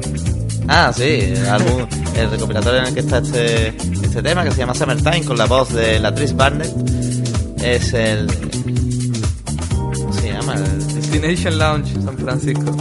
Ah, 0.69 0.93
sí, 0.95 1.05
el 1.05 1.47
álbum, 1.47 1.87
el 2.15 2.31
recopilatorio 2.31 2.81
en 2.81 2.87
el 2.89 2.93
que 2.93 3.01
está 3.01 3.19
este, 3.21 3.69
este 3.69 4.21
tema 4.23 4.45
que 4.45 4.51
se 4.51 4.59
llama 4.59 4.75
Summertime 4.75 5.23
con 5.25 5.39
la 5.39 5.47
voz 5.47 5.73
de 5.73 5.99
la 6.01 6.15
Tris 6.15 6.37
Barnett. 6.37 6.71
Es 7.63 7.95
el. 7.95 8.27
¿Cómo 9.75 10.13
se 10.13 10.33
llama? 10.35 10.53
El- 10.53 10.95
Destination 10.97 11.59
Lounge, 11.59 11.95
San 12.05 12.19
Francisco. 12.19 12.77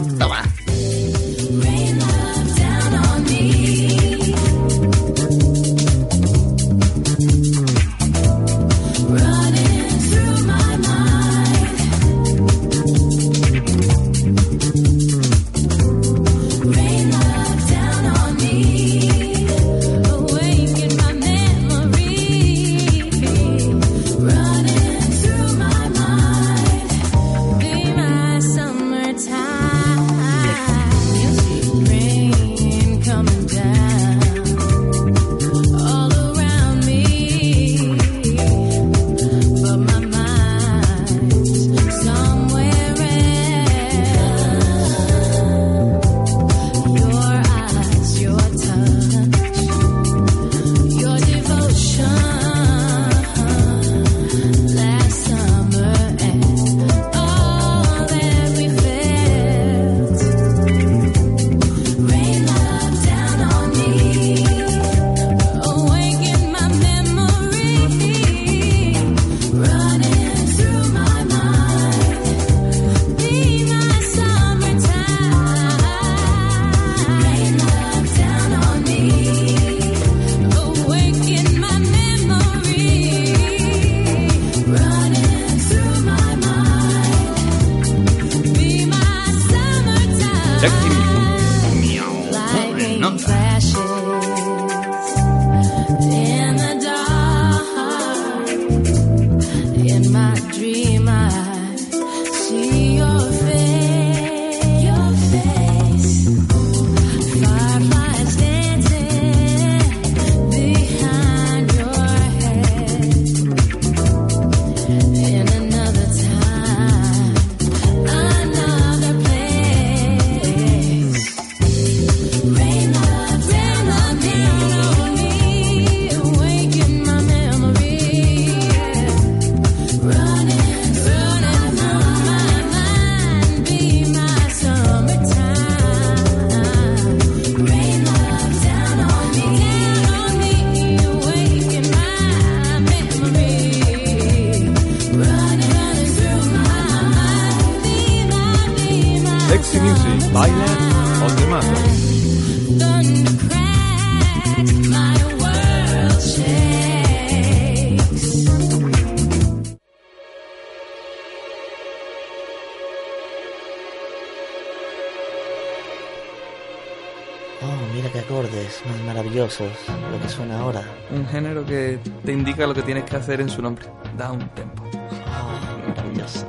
Lo 169.65 170.21
que 170.21 170.29
suena 170.29 170.59
ahora. 170.59 170.83
Un 171.11 171.25
género 171.27 171.65
que 171.65 171.99
te 172.23 172.31
indica 172.31 172.67
lo 172.67 172.73
que 172.73 172.83
tienes 172.83 173.03
que 173.05 173.15
hacer 173.15 173.41
en 173.41 173.49
su 173.49 173.61
nombre. 173.61 173.85
Da 174.15 174.31
un 174.31 174.47
tempo. 174.49 174.83
Oh, 174.83 175.87
maravilloso. 175.89 176.45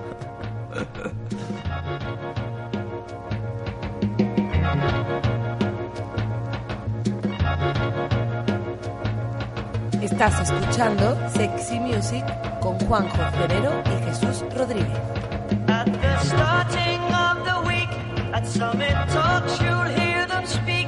Estás 10.03 10.51
escuchando 10.51 11.17
Sexy 11.33 11.79
Music 11.81 12.25
con 12.61 12.79
Juanjo 12.81 13.17
Cerero 13.39 13.83
y 13.87 14.05
Jesús 14.05 14.45
Rodríguez. 14.57 14.99
At 15.69 15.87
the 15.87 16.27
starting 16.27 17.01
of 17.13 17.45
the 17.45 17.69
week, 17.69 17.89
at 18.33 18.45
Summit 18.47 18.95
Talks, 19.13 19.61
you'll 19.61 19.89
hear 19.95 20.27
them 20.27 20.45
speak. 20.47 20.88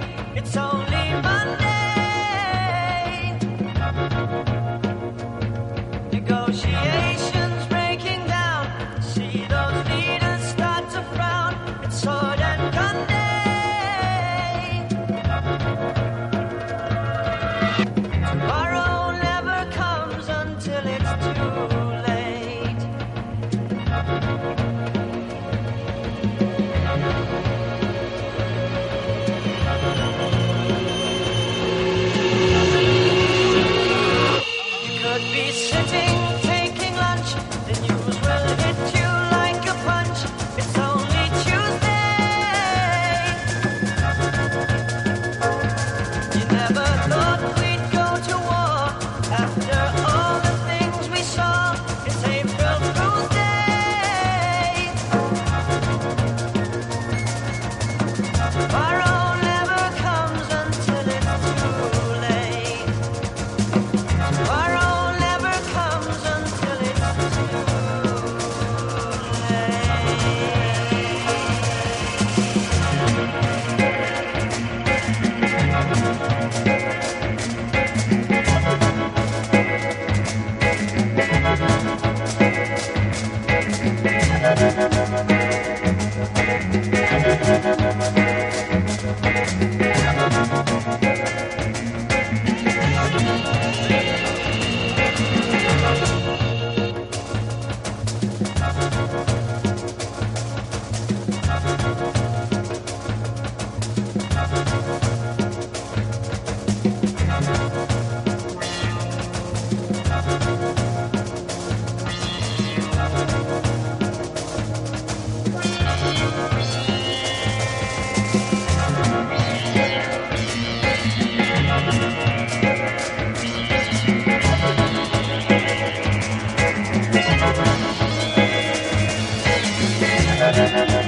Estamos 130.51 130.95
a 130.95 131.00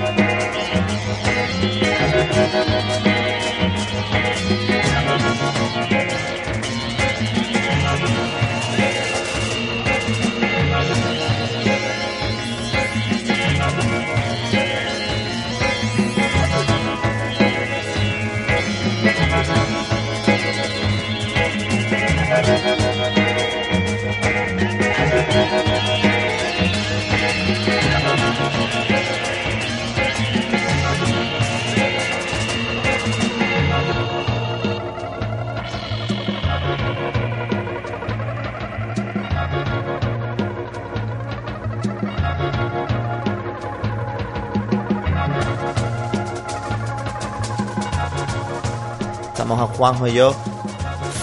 Juanjo 49.82 50.06
y 50.06 50.12
yo 50.12 50.32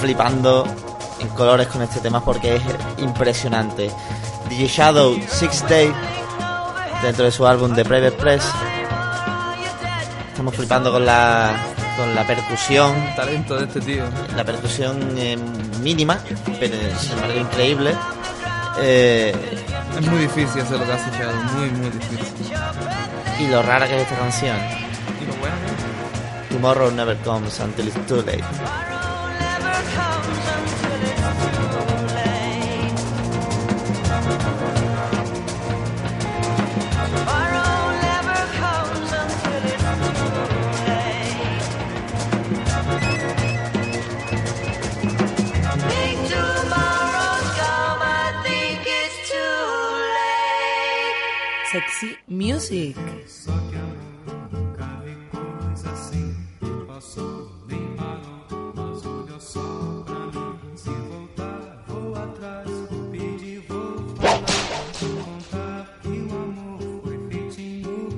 flipando 0.01 0.67
en 1.21 1.29
colores 1.29 1.67
con 1.67 1.81
este 1.81 2.01
tema 2.01 2.19
porque 2.21 2.57
es 2.57 2.61
impresionante. 2.97 3.89
DJ 4.49 4.67
Shadow, 4.67 5.17
Six 5.29 5.65
Day, 5.69 5.93
dentro 7.01 7.23
de 7.23 7.31
su 7.31 7.47
álbum 7.47 7.73
The 7.73 7.85
Private 7.85 8.11
Press. 8.17 8.43
Estamos 10.31 10.53
flipando 10.55 10.91
con 10.91 11.05
la, 11.05 11.55
con 11.95 12.13
la 12.13 12.27
percusión. 12.27 12.93
Talento 13.15 13.55
de 13.55 13.63
este 13.63 13.79
tío. 13.79 14.03
La 14.35 14.43
percusión 14.43 15.15
eh, 15.17 15.37
mínima, 15.81 16.19
pero 16.59 16.75
sin 16.99 17.13
embargo 17.13 17.39
increíble. 17.39 17.95
Eh, 18.81 19.33
Es 19.97 20.05
muy 20.05 20.19
difícil 20.19 20.63
hacer 20.63 20.77
lo 20.77 20.85
que 20.85 20.91
hace 20.91 21.09
Shadow, 21.17 21.43
muy, 21.55 21.69
muy 21.69 21.89
difícil. 21.91 22.51
y 23.39 23.47
lo 23.47 23.61
rara 23.63 23.87
que 23.87 23.95
es 23.95 24.01
esta 24.01 24.17
canción. 24.17 24.57
Tomorrow 26.59 26.89
never 26.89 27.15
comes 27.23 27.57
until 27.61 27.87
it's 27.87 27.95
too 28.05 28.15
late. 28.15 28.43
Tomorrow 28.43 29.39
never 29.39 29.79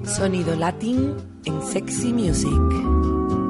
Sonido 0.04 0.56
latín 0.56 1.16
en 1.46 1.62
Sexy 1.62 2.12
Music. 2.12 3.41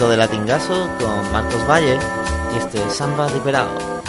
Poquito 0.00 0.08
de 0.08 0.16
latingazo 0.16 0.88
con 0.98 1.30
Marcos 1.30 1.66
Valle 1.68 1.98
y 2.54 2.58
este 2.58 2.88
Samba 2.88 3.28
Liberado. 3.28 3.99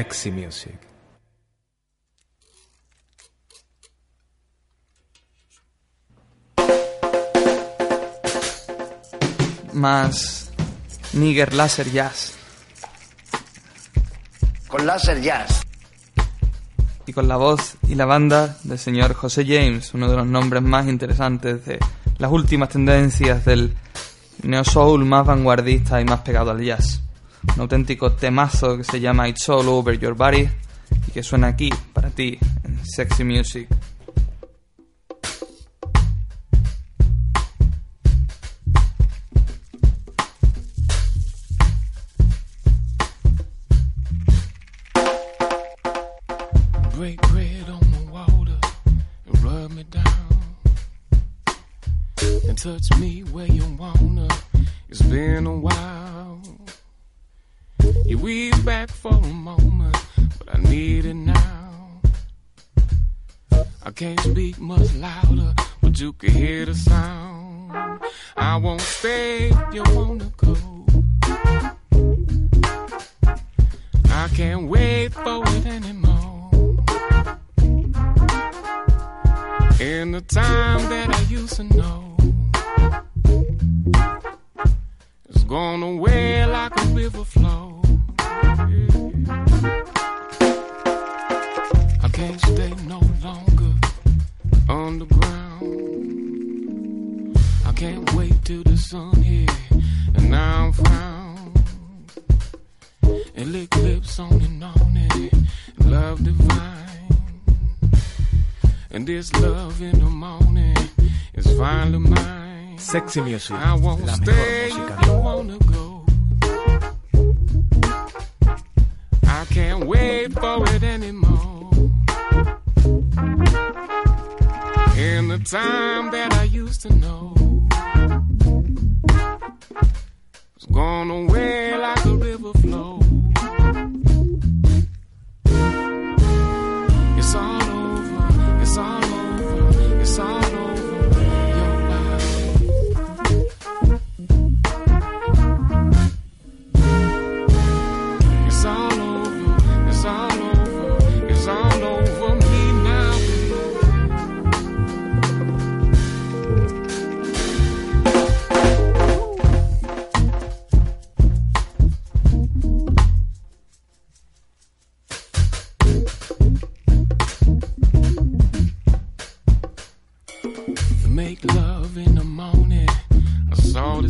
Sexy 0.00 0.30
Music. 0.30 0.78
Más 9.74 10.50
Nigger 11.12 11.52
Laser 11.52 11.90
Jazz. 11.90 12.32
Con 14.68 14.86
láser 14.86 15.20
jazz. 15.20 15.66
Y 17.04 17.12
con 17.12 17.28
la 17.28 17.36
voz 17.36 17.76
y 17.86 17.94
la 17.94 18.06
banda 18.06 18.56
del 18.64 18.78
señor 18.78 19.12
José 19.12 19.44
James, 19.44 19.92
uno 19.92 20.08
de 20.08 20.16
los 20.16 20.26
nombres 20.26 20.62
más 20.62 20.88
interesantes 20.88 21.66
de 21.66 21.78
las 22.16 22.32
últimas 22.32 22.70
tendencias 22.70 23.44
del 23.44 23.76
neo 24.44 24.64
soul 24.64 25.04
más 25.04 25.26
vanguardista 25.26 26.00
y 26.00 26.06
más 26.06 26.20
pegado 26.20 26.52
al 26.52 26.64
jazz. 26.64 27.02
Un 27.56 27.60
auténtico 27.62 28.12
temazo 28.12 28.76
que 28.76 28.84
se 28.84 29.00
llama 29.00 29.28
It's 29.28 29.48
All 29.48 29.68
Over 29.68 29.98
Your 29.98 30.14
Body 30.14 30.48
y 31.08 31.10
que 31.12 31.22
suena 31.22 31.48
aquí 31.48 31.70
para 31.92 32.10
ti 32.10 32.38
en 32.64 32.78
Sexy 32.84 33.24
Music. 33.24 33.68
Can't 64.00 64.20
speak 64.20 64.58
much 64.58 64.94
louder, 64.94 65.52
but 65.82 66.00
you 66.00 66.14
can 66.14 66.30
hear 66.30 66.64
the 66.64 66.74
sound. 66.74 68.00
I 68.34 68.56
won't 68.56 68.80
stay 68.80 69.50
if 69.50 69.74
you 69.74 69.82
wanna 69.94 70.32
go. 70.38 70.56
I 74.08 74.28
can't 74.34 74.68
wait 74.68 75.12
for 75.12 75.42
it 75.48 75.66
anymore. 75.66 76.50
In 79.78 80.12
the 80.12 80.22
time 80.26 80.80
that 80.88 81.10
I 81.14 81.20
used 81.28 81.56
to 81.56 81.64
know, 81.64 82.09
this 109.16 109.32
love 109.40 109.82
in 109.82 109.98
the 109.98 110.04
morning 110.04 110.76
is 111.34 111.46
finally 111.58 111.98
mine. 111.98 112.78
Sexy 112.78 113.20
Music. 113.20 113.56
I 113.56 113.74
won't 113.74 114.08
stay 114.08 114.68
you 114.70 115.12
wanna 115.12 115.58
go. 115.58 115.89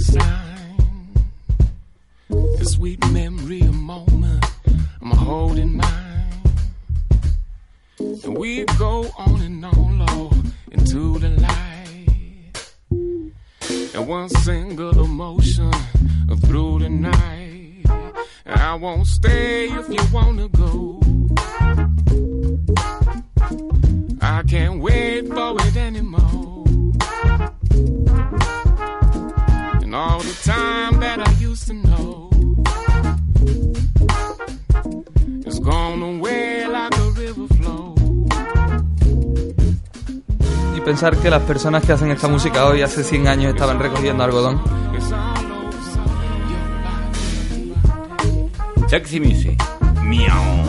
Sign. 0.00 1.12
A 2.30 2.64
sweet 2.64 3.04
memory, 3.10 3.60
a 3.60 3.72
moment 3.72 4.44
I'm 5.00 5.10
holding 5.10 5.76
mine. 5.76 6.42
And 7.98 8.36
we 8.36 8.64
go 8.78 9.10
on 9.18 9.40
and 9.42 9.64
on, 9.64 9.98
low 10.06 10.30
into 10.70 11.18
the 11.18 11.28
light. 11.28 12.74
And 13.94 14.06
one 14.06 14.28
single 14.28 15.04
emotion 15.04 15.72
through 16.46 16.80
the 16.80 16.88
night. 16.88 17.84
I 18.46 18.74
won't 18.74 19.06
stay 19.06 19.68
if 19.68 19.88
you 19.88 20.02
wanna 20.12 20.48
go. 20.48 20.59
Que 41.00 41.30
las 41.30 41.42
personas 41.44 41.82
que 41.82 41.92
hacen 41.92 42.10
esta 42.10 42.28
música 42.28 42.66
hoy 42.66 42.82
hace 42.82 43.02
100 43.02 43.26
años 43.26 43.54
estaban 43.54 43.78
recogiendo 43.78 44.22
algodón. 44.22 44.60
Sexy 48.86 49.18
Music. 49.18 49.62
Miau. 50.02 50.59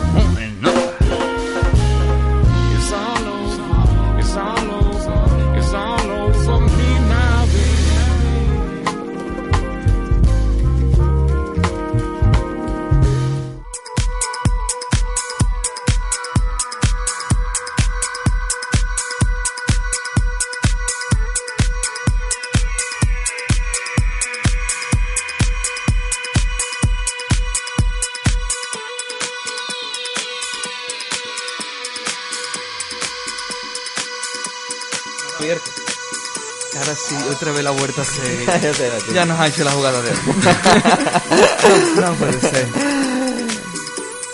Ya 39.14 39.24
nos 39.24 39.38
ha 39.38 39.46
hecho 39.48 39.64
la 39.64 39.70
jugada 39.72 40.00
de 40.02 40.10
él. 40.10 40.16
no, 42.00 42.14
puede 42.14 42.40
ser. 42.40 42.68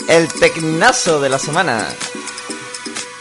El 0.08 0.28
tecnazo 0.28 1.20
de 1.20 1.28
la 1.28 1.38
semana. 1.38 1.86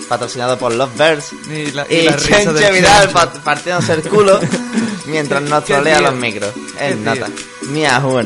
Patrocinado 0.07 0.57
por 0.57 0.73
Lovebirds. 0.73 1.33
Y 1.49 1.71
la, 1.71 1.85
Y, 1.89 1.95
y 1.95 2.03
la 2.03 2.15
risa 2.15 2.51
Vidal 2.71 3.11
partiéndose 3.43 3.93
el 3.93 4.03
culo 4.03 4.39
mientras 5.05 5.41
nos 5.41 5.65
trolea 5.65 5.99
los 5.99 6.15
micros. 6.15 6.53
Qué 6.77 6.89
Es 6.89 6.95
tío. 6.95 7.03
nota. 7.03 7.27
Miau, 7.63 8.21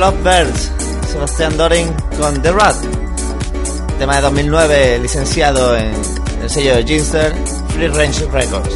Lovebirds, 0.00 0.72
Sebastián 1.12 1.58
Doring 1.58 1.92
con 2.18 2.40
The 2.40 2.52
Rat. 2.52 2.74
Tema 3.98 4.16
de 4.16 4.22
2009, 4.22 4.98
licenciado 4.98 5.76
en 5.76 5.92
el 6.40 6.48
sello 6.48 6.76
de 6.76 6.84
Ginster, 6.84 7.34
Free 7.74 7.88
Range 7.88 8.24
Records. 8.32 8.74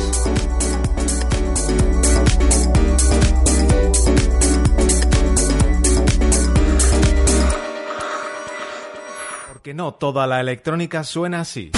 Porque 9.55 9.73
no 9.73 9.95
toda 9.95 10.27
la 10.27 10.41
electrónica 10.41 11.05
suena 11.05 11.41
así. 11.41 11.71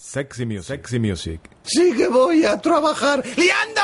Sexy 0.00 0.46
Music. 0.46 0.64
Sexy 0.64 0.98
Music. 0.98 1.40
Sí 1.62 1.94
que 1.96 2.08
voy 2.08 2.44
a 2.44 2.60
trabajar 2.60 3.22
liando 3.36 3.75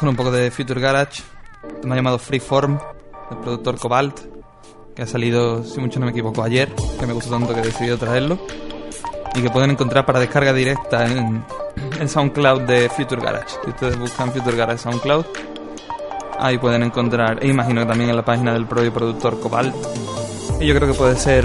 con 0.00 0.08
un 0.08 0.16
poco 0.16 0.30
de 0.30 0.50
Future 0.50 0.80
Garage, 0.80 1.22
tema 1.82 1.94
llamado 1.94 2.18
Freeform, 2.18 2.78
del 3.28 3.38
productor 3.40 3.78
Cobalt, 3.78 4.18
que 4.96 5.02
ha 5.02 5.06
salido, 5.06 5.62
si 5.62 5.78
mucho 5.78 6.00
no 6.00 6.06
me 6.06 6.12
equivoco, 6.12 6.42
ayer, 6.42 6.74
que 6.98 7.06
me 7.06 7.12
gustó 7.12 7.30
tanto 7.30 7.52
que 7.52 7.60
he 7.60 7.64
decidido 7.64 7.98
traerlo, 7.98 8.38
y 9.34 9.42
que 9.42 9.50
pueden 9.50 9.72
encontrar 9.72 10.06
para 10.06 10.18
descarga 10.18 10.54
directa 10.54 11.06
en, 11.06 11.44
en 12.00 12.08
SoundCloud 12.08 12.62
de 12.62 12.88
Future 12.88 13.20
Garage. 13.20 13.58
Si 13.62 13.70
ustedes 13.70 13.98
buscan 13.98 14.32
Future 14.32 14.56
Garage 14.56 14.78
SoundCloud, 14.78 15.26
ahí 16.38 16.56
pueden 16.56 16.82
encontrar, 16.82 17.44
e 17.44 17.48
imagino 17.48 17.82
que 17.82 17.86
también 17.86 18.08
en 18.08 18.16
la 18.16 18.24
página 18.24 18.54
del 18.54 18.66
propio 18.66 18.94
productor 18.94 19.38
Cobalt. 19.38 19.74
Y 20.60 20.66
yo 20.66 20.74
creo 20.74 20.90
que 20.90 20.98
puede 20.98 21.16
ser 21.16 21.44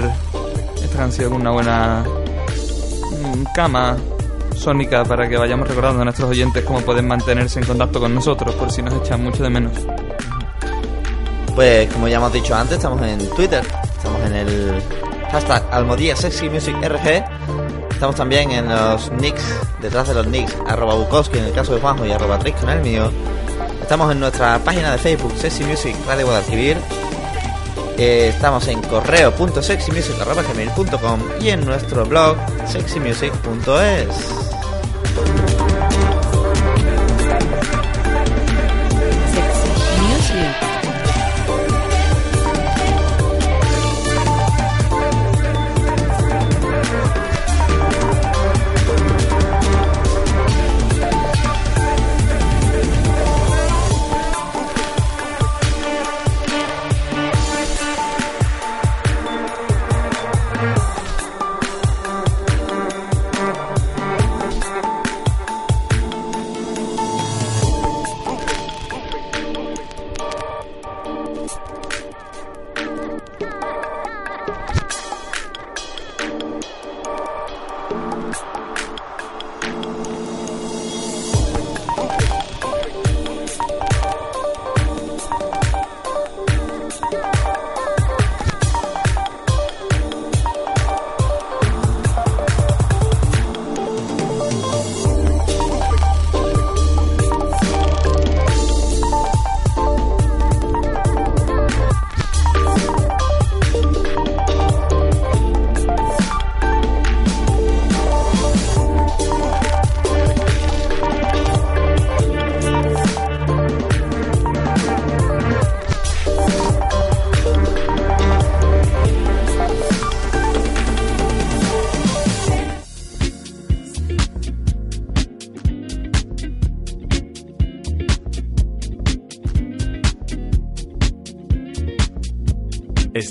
esta 0.82 0.96
canción 0.96 1.34
una 1.34 1.50
buena 1.50 2.04
mm, 2.04 3.44
cama 3.54 3.98
sónica 4.56 5.04
para 5.04 5.28
que 5.28 5.36
vayamos 5.36 5.68
recordando 5.68 6.02
a 6.02 6.04
nuestros 6.04 6.30
oyentes 6.30 6.64
cómo 6.64 6.80
pueden 6.80 7.06
mantenerse 7.06 7.60
en 7.60 7.66
contacto 7.66 8.00
con 8.00 8.14
nosotros 8.14 8.54
por 8.54 8.70
si 8.70 8.82
nos 8.82 8.94
echan 8.94 9.22
mucho 9.22 9.42
de 9.42 9.50
menos. 9.50 9.72
Pues 11.54 11.92
como 11.92 12.08
ya 12.08 12.16
hemos 12.16 12.32
dicho 12.32 12.54
antes, 12.54 12.76
estamos 12.76 13.00
en 13.02 13.28
Twitter, 13.30 13.64
estamos 13.96 14.20
en 14.22 14.34
el 14.34 14.82
hashtag 15.30 15.62
Almodía 15.70 16.14
estamos 16.14 18.14
también 18.14 18.50
en 18.50 18.68
los 18.68 19.10
nicks, 19.12 19.42
detrás 19.80 20.08
de 20.08 20.14
los 20.14 20.26
nicks, 20.26 20.54
arroba 20.66 20.94
Bukowski 20.94 21.38
en 21.38 21.46
el 21.46 21.52
caso 21.52 21.74
de 21.74 21.80
Juanjo 21.80 22.04
y 22.04 22.12
arroba 22.12 22.38
Trisco 22.38 22.64
en 22.64 22.70
el 22.70 22.82
mío. 22.82 23.10
Estamos 23.80 24.12
en 24.12 24.20
nuestra 24.20 24.58
página 24.58 24.92
de 24.92 24.98
Facebook, 24.98 25.32
Sexy 25.36 25.64
Music 25.64 25.96
Radio 26.06 26.26
Guadalquivir. 26.26 26.76
Eh, 27.96 28.28
estamos 28.34 28.68
en 28.68 28.82
correo.sexymusic.com 28.82 31.20
y 31.40 31.48
en 31.48 31.64
nuestro 31.64 32.04
blog 32.04 32.36
sexymusic.es. 32.66 34.45
Thank 35.16 35.50
you. 35.50 35.55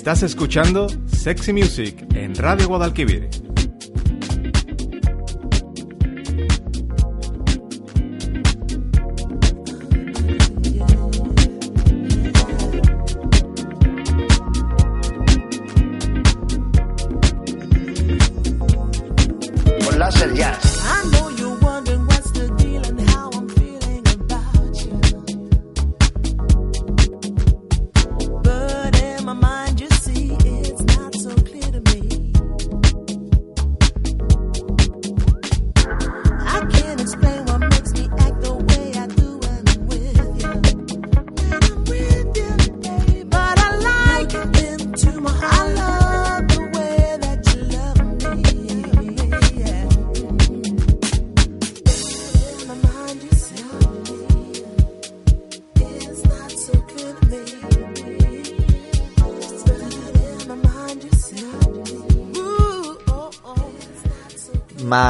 Estás 0.06 0.22
escuchando 0.22 0.86
Sexy 1.08 1.52
Music 1.52 2.06
en 2.14 2.32
Radio 2.36 2.68
Guadalquivir. 2.68 3.28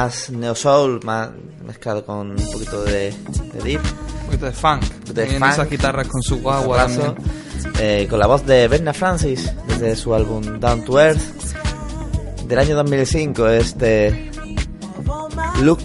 Más 0.07 0.29
neo 0.29 0.55
soul, 0.55 1.01
más 1.03 1.31
mezclado 1.65 2.05
con 2.05 2.31
un 2.31 2.51
poquito 2.53 2.81
de, 2.85 3.13
de 3.51 3.59
deep. 3.61 3.81
Un 3.81 4.25
poquito 4.27 4.45
de 4.45 4.53
funk. 4.53 4.83
De 5.13 5.27
funk. 5.27 5.51
esas 5.51 5.69
guitarras 5.69 6.07
con 6.07 6.23
su 6.23 6.39
guagua. 6.39 6.83
Abrazo. 6.83 7.13
Eh, 7.77 8.07
con 8.09 8.17
la 8.17 8.27
voz 8.27 8.45
de 8.45 8.69
Berna 8.69 8.93
Francis 8.93 9.51
desde 9.67 9.97
su 9.97 10.15
álbum 10.15 10.61
Down 10.61 10.85
to 10.85 10.97
Earth 10.97 11.19
del 12.47 12.57
año 12.57 12.75
2005 12.75 13.47
este 13.49 14.31
Look 15.61 15.79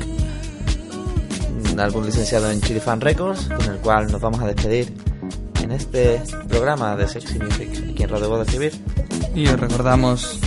un 1.72 1.80
álbum 1.80 2.04
licenciado 2.04 2.50
en 2.50 2.60
Chili 2.60 2.78
Fan 2.78 3.00
Records 3.00 3.48
con 3.48 3.74
el 3.74 3.78
cual 3.78 4.12
nos 4.12 4.20
vamos 4.20 4.40
a 4.40 4.46
despedir 4.46 4.94
en 5.62 5.72
este 5.72 6.22
programa 6.48 6.94
de 6.94 7.08
Sexy 7.08 7.38
Music 7.40 7.70
aquí 7.90 8.02
en 8.04 8.08
Radio 8.08 8.28
Voz 8.28 8.38
de 8.38 8.44
Escribir 8.44 8.72
Y 9.34 9.48
os 9.48 9.58
recordamos, 9.58 10.38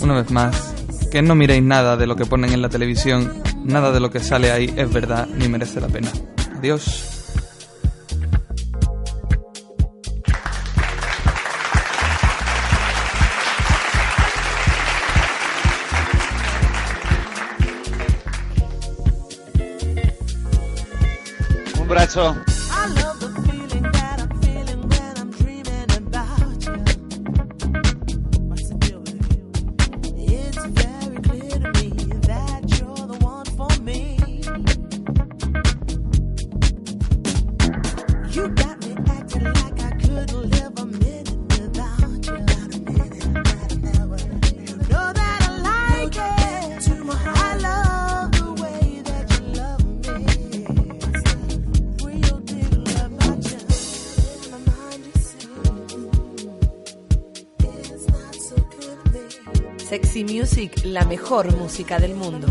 una 0.00 0.14
vez 0.14 0.30
más, 0.30 0.73
que 1.14 1.22
no 1.22 1.36
miréis 1.36 1.62
nada 1.62 1.96
de 1.96 2.08
lo 2.08 2.16
que 2.16 2.26
ponen 2.26 2.52
en 2.52 2.60
la 2.60 2.68
televisión, 2.68 3.40
nada 3.62 3.92
de 3.92 4.00
lo 4.00 4.10
que 4.10 4.18
sale 4.18 4.50
ahí 4.50 4.74
es 4.76 4.92
verdad 4.92 5.28
ni 5.28 5.48
merece 5.48 5.80
la 5.80 5.86
pena. 5.86 6.10
Adiós. 6.58 7.30
Un 21.78 21.86
brazo. 21.88 22.53
La 60.94 61.04
mejor 61.04 61.56
música 61.56 61.98
del 61.98 62.14
mundo. 62.14 62.46